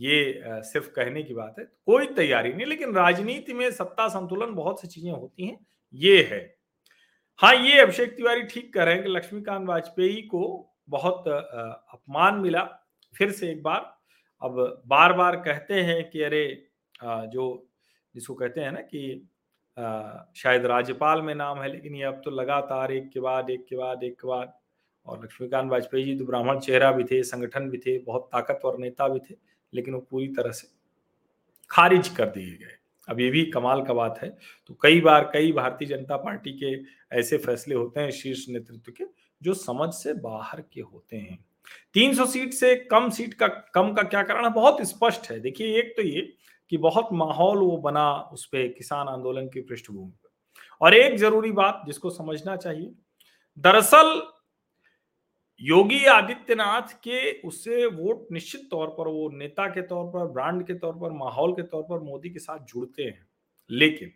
ये 0.00 0.62
सिर्फ़ 0.64 0.88
कहने 0.90 1.22
की 1.22 1.34
बात 1.34 1.54
है, 1.58 1.64
कोई 1.86 2.06
तैयारी 2.14 2.52
नहीं, 2.52 2.66
लेकिन 2.66 2.94
राजनीति 2.94 3.54
में 3.54 3.70
सत्ता 3.72 4.06
संतुलन 4.08 4.54
बहुत 4.54 4.80
सी 4.80 4.88
चीज़ें 4.88 5.10
होती 5.12 5.46
हैं, 5.46 5.58
ये 5.94 6.22
है। 6.24 6.40
हाँ 7.40 7.54
ये 7.56 7.80
अभिषेक 7.80 8.16
तिवारी 8.16 8.42
ठीक 8.44 8.72
कर 8.74 8.86
रहे 8.86 8.94
हैं 8.94 9.02
कि 9.02 9.10
लक्ष्मीकांत 9.10 9.66
वाजपेयी 9.68 10.22
को 10.24 10.42
बहुत 10.90 11.28
अपमान 11.28 12.34
मिला। 12.36 12.62
फिर 13.14 13.30
से 13.32 13.50
एक 13.50 13.62
बार, 13.62 13.80
अब 14.42 14.82
बार 14.86 15.12
बार 15.12 15.36
कहते 15.38 15.80
हैं 15.82 16.08
कि 16.10 16.22
अरे 16.22 16.44
जो 17.02 17.44
जिसको 18.14 18.34
कहते 18.34 18.60
हैं 18.60 18.72
ना 18.72 18.80
कि 18.84 19.02
शायद 20.36 20.66
राज्यपाल 20.66 21.22
में 21.22 21.34
नाम 21.34 21.60
है, 21.62 21.72
लेकिन 21.72 21.94
ये 21.96 22.04
अब 22.04 22.20
तो 22.24 22.30
लगातार 22.32 22.92
एक 22.92 23.10
के 23.12 23.20
बाद, 23.20 23.50
एक 23.50 23.66
के 23.68 23.76
बाद, 23.76 24.04
एक 24.04 24.20
के 24.20 24.28
बाद 24.28 24.52
और 25.06 25.24
लक्ष्मीकांत 25.24 25.70
वाजपेयी 25.70 26.04
जी 26.04 26.18
तो 26.18 26.24
ब्राह्मण 26.24 26.58
चेहरा 26.58 26.92
भी 26.92 27.04
थे, 27.04 27.22
संगठन 27.22 27.70
भी 27.70 27.78
थे, 27.78 27.98
बहुत 27.98 28.28
ताकतवर 28.32 28.78
नेता 28.78 29.08
भी 29.08 29.18
थे, 29.18 29.34
लेकिन 29.74 29.94
वो 29.94 30.00
पूरी 30.00 30.28
तरह 30.28 30.50
से 30.50 30.68
खारिज 31.70 32.08
कर 32.08 32.26
दिए 32.26 32.50
गए। 32.50 32.76
अब 33.08 33.20
ये 33.20 33.30
भी 33.30 33.44
कमाल 33.44 33.82
का 33.82 33.94
बात 33.94 34.18
है। 34.22 34.38
तो 34.66 34.78
कई 34.82 35.00
बार, 35.00 35.30
कई 35.32 35.52
भारतीय 35.52 35.88
जनता 35.88 36.16
पार्टी 36.16 36.52
के 36.52 36.82
ऐसे 37.18 37.38
फैसले 37.38 37.74
होते 37.74 38.00
हैं 38.00 38.10
शीर्ष 38.10 38.48
नेतृत्व 38.48 38.92
के, 38.92 39.04
जो 39.42 39.54
समझ 39.54 39.94
से 39.94 40.14
बाहर 40.14 40.60
के 40.60 40.80
होते 40.80 41.16
हैं। 41.16 41.44
300 41.94 42.26
सीट 42.26 42.52
से 42.52 42.76
कम 42.76 43.10
सीट 43.10 43.34
का, 43.34 43.46
कम 43.46 43.92
का 43.92 44.02
क्या 44.02 44.22
कारण 44.22 44.44
है? 44.44 44.50
बहुत 44.50 44.82
स्पष्ट 44.82 45.30
है। 45.30 45.40
देखिए, 45.40 45.78
एक 45.78 45.96
तो 45.96 46.02
ये 46.02 46.36
कि 46.70 46.76
बहुत 46.76 47.08
माहौल 47.12 47.58
वो 47.58 47.76
बना 47.76 48.14
उस 48.14 48.46
पर 48.46 48.68
किसान 48.68 49.08
आंदोलन 49.08 49.46
की 49.48 49.60
पृष्ठभूमि 49.60 50.10
पर। 50.10 50.30
और 50.80 50.94
एक 50.94 51.16
ज़रूरी 51.16 51.50
बात 51.52 51.82
जिसको 51.86 52.10
समझना 52.10 52.56
चाहिए, 52.56 52.94
दरअसल 53.58 54.32
योगी 55.62 56.04
आदित्यनाथ 56.04 56.92
के 56.98 57.30
उससे 57.40 57.86
वोट 57.86 58.26
निश्चित 58.32 58.68
तौर 58.70 58.88
पर, 58.88 59.08
वो 59.08 59.28
नेता 59.30 59.66
के 59.66 59.82
तौर 59.82 60.04
पर, 60.06 60.26
ब्रांड 60.26 60.66
के 60.66 60.74
तौर 60.74 60.92
पर, 60.92 61.10
माहौल 61.12 61.52
के 61.52 61.62
तौर 61.62 61.82
पर 61.82 62.00
मोदी 62.00 62.30
के 62.30 62.38
साथ 62.38 62.58
जुड़ते 62.64 63.02
हैं। 63.02 63.26
लेकिन 63.70 64.12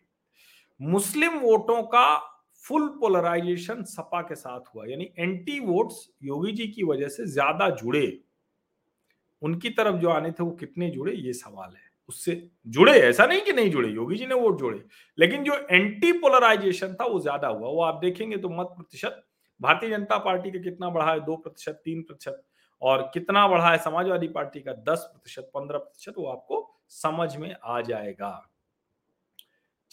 मुस्लिम 0.80 1.38
वोटों 1.38 1.82
का 1.84 2.18
फुल 2.64 2.86
पोलराइजेशन 3.00 3.82
सपा 3.84 4.20
के 4.22 4.34
साथ 4.34 4.74
हुआ, 4.74 4.84
यानी 4.86 5.08
एंटी 5.18 5.58
वोट्स 5.60 6.08
योगी 6.22 6.52
जी 6.52 6.66
की 6.68 6.82
वजह 6.82 7.08
से 7.08 7.26
ज़्यादा 7.26 7.68
जुड़े। 7.70 8.06
उनकी 9.42 9.70
तरफ़ 9.70 9.96
जो 9.96 10.08
आने 10.08 10.30
थे, 10.30 10.42
वो 10.42 10.50
कितने 10.50 10.90
जुड़े, 10.90 11.12
ये 11.12 11.32
सवाल 11.32 11.70
है। 11.70 11.90
उससे 12.08 12.34
जुड़े, 12.66 12.92
ऐसा 12.92 13.26
नहीं 13.26 13.40
कि 13.40 13.52
नहीं 13.52 13.70
जुड़े, 13.70 13.88
योगी 13.88 14.16
जी 14.16 14.26
ने 14.26 14.34
वोट 14.34 14.58
जोड़े, 14.58 14.82
लेकिन 15.18 15.44
जो 15.44 15.54
एंटी 15.70 16.12
पोलराइजेशन 16.12 16.94
था, 16.94 17.04
वो 17.04 17.20
ज़्यादा 17.20 17.48
हुआ। 17.48 17.68
वो 17.68 17.82
आप 17.82 18.00
देखेंगे 18.00 18.36
तो 18.36 18.48
मत 18.50 18.74
प्रतिशत 18.76 19.22
भारतीय 19.62 19.90
जनता 19.90 20.18
पार्टी 20.18 20.50
का 20.50 20.58
कितना 20.60 20.90
बढ़ा 20.90 21.12
है? 21.12 21.20
दो 21.20 21.36
प्रतिशत, 21.36 21.80
तीन 21.84 22.02
प्रतिशत 22.02 22.42
और 22.82 23.10
कितना 23.14 23.46
बढ़ा 23.48 23.70
है? 23.70 23.78
समाजवादी 23.78 24.28
पार्टी 24.28 24.60
का 24.60 24.72
दस 24.84 25.08
प्रतिशत, 25.12 25.50
पंद्रह 25.54 25.78
प्रतिशत, 25.78 26.14
वो 26.18 26.26
आपको 26.26 26.68
समझ 26.90 27.36
में 27.36 27.54
आ 27.64 27.80
जाएगा। 27.80 28.48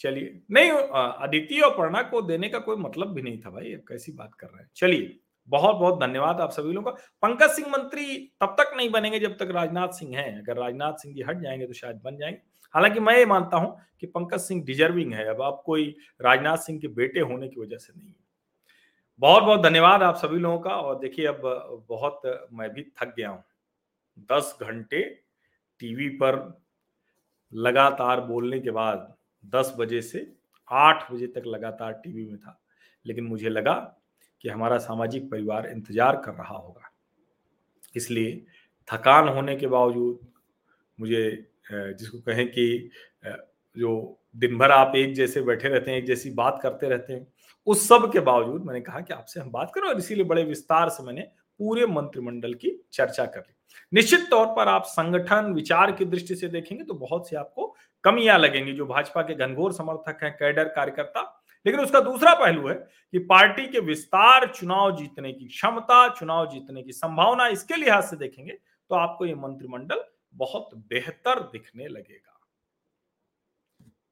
चलिए, 0.00 0.40
नहीं 0.50 0.70
अदिति 0.70 1.60
और 1.60 1.74
प्रणा 1.76 2.02
को 2.02 2.22
देने 2.22 2.48
का 2.48 2.58
कोई 2.58 2.76
मतलब 2.76 3.12
भी 3.14 3.22
नहीं 3.22 3.40
था 3.40 3.50
भाई, 3.50 3.72
अब 3.74 3.80
कैसी 3.88 4.12
बात 4.12 4.34
कर 4.34 4.46
रहे 4.46 4.62
हैं। 4.62 4.70
चलिए 4.76 5.18
बहुत 5.48 5.76
बहुत 5.76 6.00
धन्यवाद 6.00 6.40
आप 6.40 6.50
सभी 6.50 6.72
लोगों 6.72 6.92
का। 6.92 7.02
पंकज 7.22 7.50
सिंह 7.50 7.68
मंत्री 7.70 8.16
तब 8.40 8.54
तक 8.60 8.72
नहीं 8.76 8.90
बनेंगे 8.90 9.18
जब 9.18 9.36
तक 9.38 9.48
राजनाथ 9.50 9.88
सिंह 9.88 10.16
हैं। 10.16 10.36
अगर 10.38 10.56
राजनाथ 10.56 10.92
सिंह 10.92 11.14
जी 11.14 11.22
हट 11.22 11.40
जाएँगे 11.40 11.66
तो 11.66 11.72
शायद 11.72 12.00
बन 12.04 12.16
जाएँगे। 12.16 12.38
हालाँकि 12.74 13.00
मैं 13.00 13.16
ये 13.16 13.26
मानता 13.26 13.56
हूँ 13.56 13.76
कि 14.00 14.06
पंकज 14.06 14.40
सिंह 14.40 14.62
डिजर्विंग 14.64 15.12
है, 15.14 15.24
अब 15.26 15.42
आप 15.42 15.62
कोई 15.66 15.94
राजनाथ 16.20 16.56
सिंह 16.56 16.78
के 16.80 16.88
बेटे 16.90 17.20
होने 17.20 17.48
की 17.48 17.60
वजह 17.60 17.76
से 17.76 17.92
नहीं 17.96 18.12
बहुत 19.20 19.42
बहुत 19.42 19.60
धन्यवाद 19.62 20.02
आप 20.02 20.16
सभी 20.16 20.38
लोगों 20.38 20.58
का। 20.58 20.70
और 20.72 20.98
देखिए, 20.98 21.26
अब 21.26 21.86
बहुत 21.88 22.20
मैं 22.52 22.68
भी 22.72 22.82
थक 22.82 23.14
गया 23.16 23.28
हूँ। 23.28 23.42
दस 24.30 24.56
घंटे 24.62 25.02
टीवी 25.80 26.08
पर 26.18 26.36
लगातार 27.52 28.20
बोलने 28.20 28.60
के 28.60 28.70
बाद 28.70 29.14
दस 29.44 29.74
बजे 29.78 30.00
से 30.02 30.26
आठ 30.70 31.10
बजे 31.12 31.26
तक 31.26 31.42
लगातार 31.46 31.92
टीवी 31.94 32.24
में 32.26 32.38
था। 32.38 32.58
लेकिन 33.06 33.24
मुझे 33.24 33.48
लगा 33.48 33.74
कि 34.44 34.48
हमारा 34.48 34.78
सामाजिक 34.78 35.30
परिवार 35.30 35.66
इंतज़ार 35.66 36.16
कर 36.16 36.32
रहा 36.32 36.56
होगा। 36.56 36.90
इसलिए 37.96 38.32
थकान 38.88 39.28
होने 39.28 39.56
के 39.56 39.66
बावजूद 39.66 40.18
मुझे 40.98 41.22
जिसको 41.70 42.18
कहें 42.20 42.46
कि 42.48 42.90
जो 43.76 44.20
दिन 44.36 44.58
भर 44.58 44.70
आप 44.70 44.96
एक 44.96 45.14
जैसे 45.14 45.42
बैठे 45.42 45.68
रहते 45.68 45.90
हैं, 45.90 45.98
एक 45.98 46.06
जैसी 46.06 46.30
बात 46.32 46.58
करते 46.62 46.88
रहते 46.88 47.12
हैं 47.12 47.26
उस 47.70 47.86
सब 47.88 48.10
के 48.12 48.20
बावजूद 48.20 48.64
मैंने 48.64 48.80
कहा 48.80 49.00
कि 49.00 49.12
आपसे 49.14 49.40
हम 49.40 49.50
बात 49.50 49.70
करें 49.74 49.88
और 49.88 49.98
इसीलिए 49.98 50.24
बड़े 50.24 50.42
विस्तार 50.44 50.88
से 50.88 51.02
मैंने 51.02 51.22
पूरे 51.60 51.86
मंत्रिमंडल 51.86 52.54
की 52.54 52.70
चर्चा 52.92 53.24
कर 53.24 53.40
ली। 53.40 53.54
निश्चित 53.92 54.28
तौर 54.30 54.46
पर 54.46 54.68
आप 54.68 54.84
संगठन 54.84 55.52
विचार 55.54 55.92
की 55.92 56.04
दृष्टि 56.04 56.34
से 56.34 56.48
देखेंगे 56.48 56.84
तो 56.84 56.94
बहुत 56.94 57.28
सी 57.28 57.36
आपको 57.36 57.74
कमियाँ 58.04 58.38
लगेंगी, 58.38 58.72
जो 58.72 58.86
भाजपा 58.86 59.22
के 59.22 59.34
घनघोर 59.34 59.72
समर्थक 59.72 60.22
हैं, 60.22 60.32
कैडर 60.32 60.68
कार्यकर्ता। 60.68 61.22
लेकिन 61.66 61.80
उसका 61.80 62.00
दूसरा 62.00 62.34
पहलू 62.34 62.68
है 62.68 62.74
कि 62.74 63.18
पार्टी 63.20 63.66
के 63.66 63.80
विस्तार, 63.80 64.46
चुनाव 64.46 64.96
जीतने 64.96 65.32
की 65.32 65.46
क्षमता, 65.46 66.08
चुनाव 66.10 66.48
जीतने 66.50 66.82
की 66.82 66.92
संभावना 66.92 67.46
इसके 67.48 67.76
लिहाज 67.76 68.04
से 68.04 68.16
देखेंगे 68.16 68.52
तो 68.52 68.94
आपको 68.94 69.26
ये 69.26 69.34
मंत्रिमंडल 69.36 70.04
बहुत 70.34 70.70
बेहतर 70.74 71.40
दिखने 71.42 71.88
लगेगा। 71.88 72.38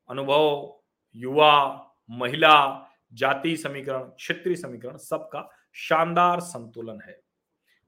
अनुभव, 0.08 0.74
युवा, 1.14 1.84
महिला 2.10 2.84
जाति 3.12 3.56
समीकरण, 3.56 4.02
क्षेत्रीय 4.02 4.56
समीकरण 4.56 4.96
सबका 4.96 5.48
शानदार 5.72 6.40
संतुलन 6.40 7.00
है। 7.06 7.20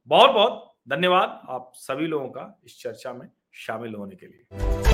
बहुत 0.06 0.30
बहुत 0.30 0.74
धन्यवाद 0.88 1.40
आप 1.48 1.72
सभी 1.74 2.06
लोगों 2.06 2.28
का 2.28 2.60
इस 2.64 2.80
चर्चा 2.80 3.12
में 3.12 3.28
शामिल 3.52 3.94
होने 3.94 4.16
के 4.16 4.26
लिए। 4.26 4.89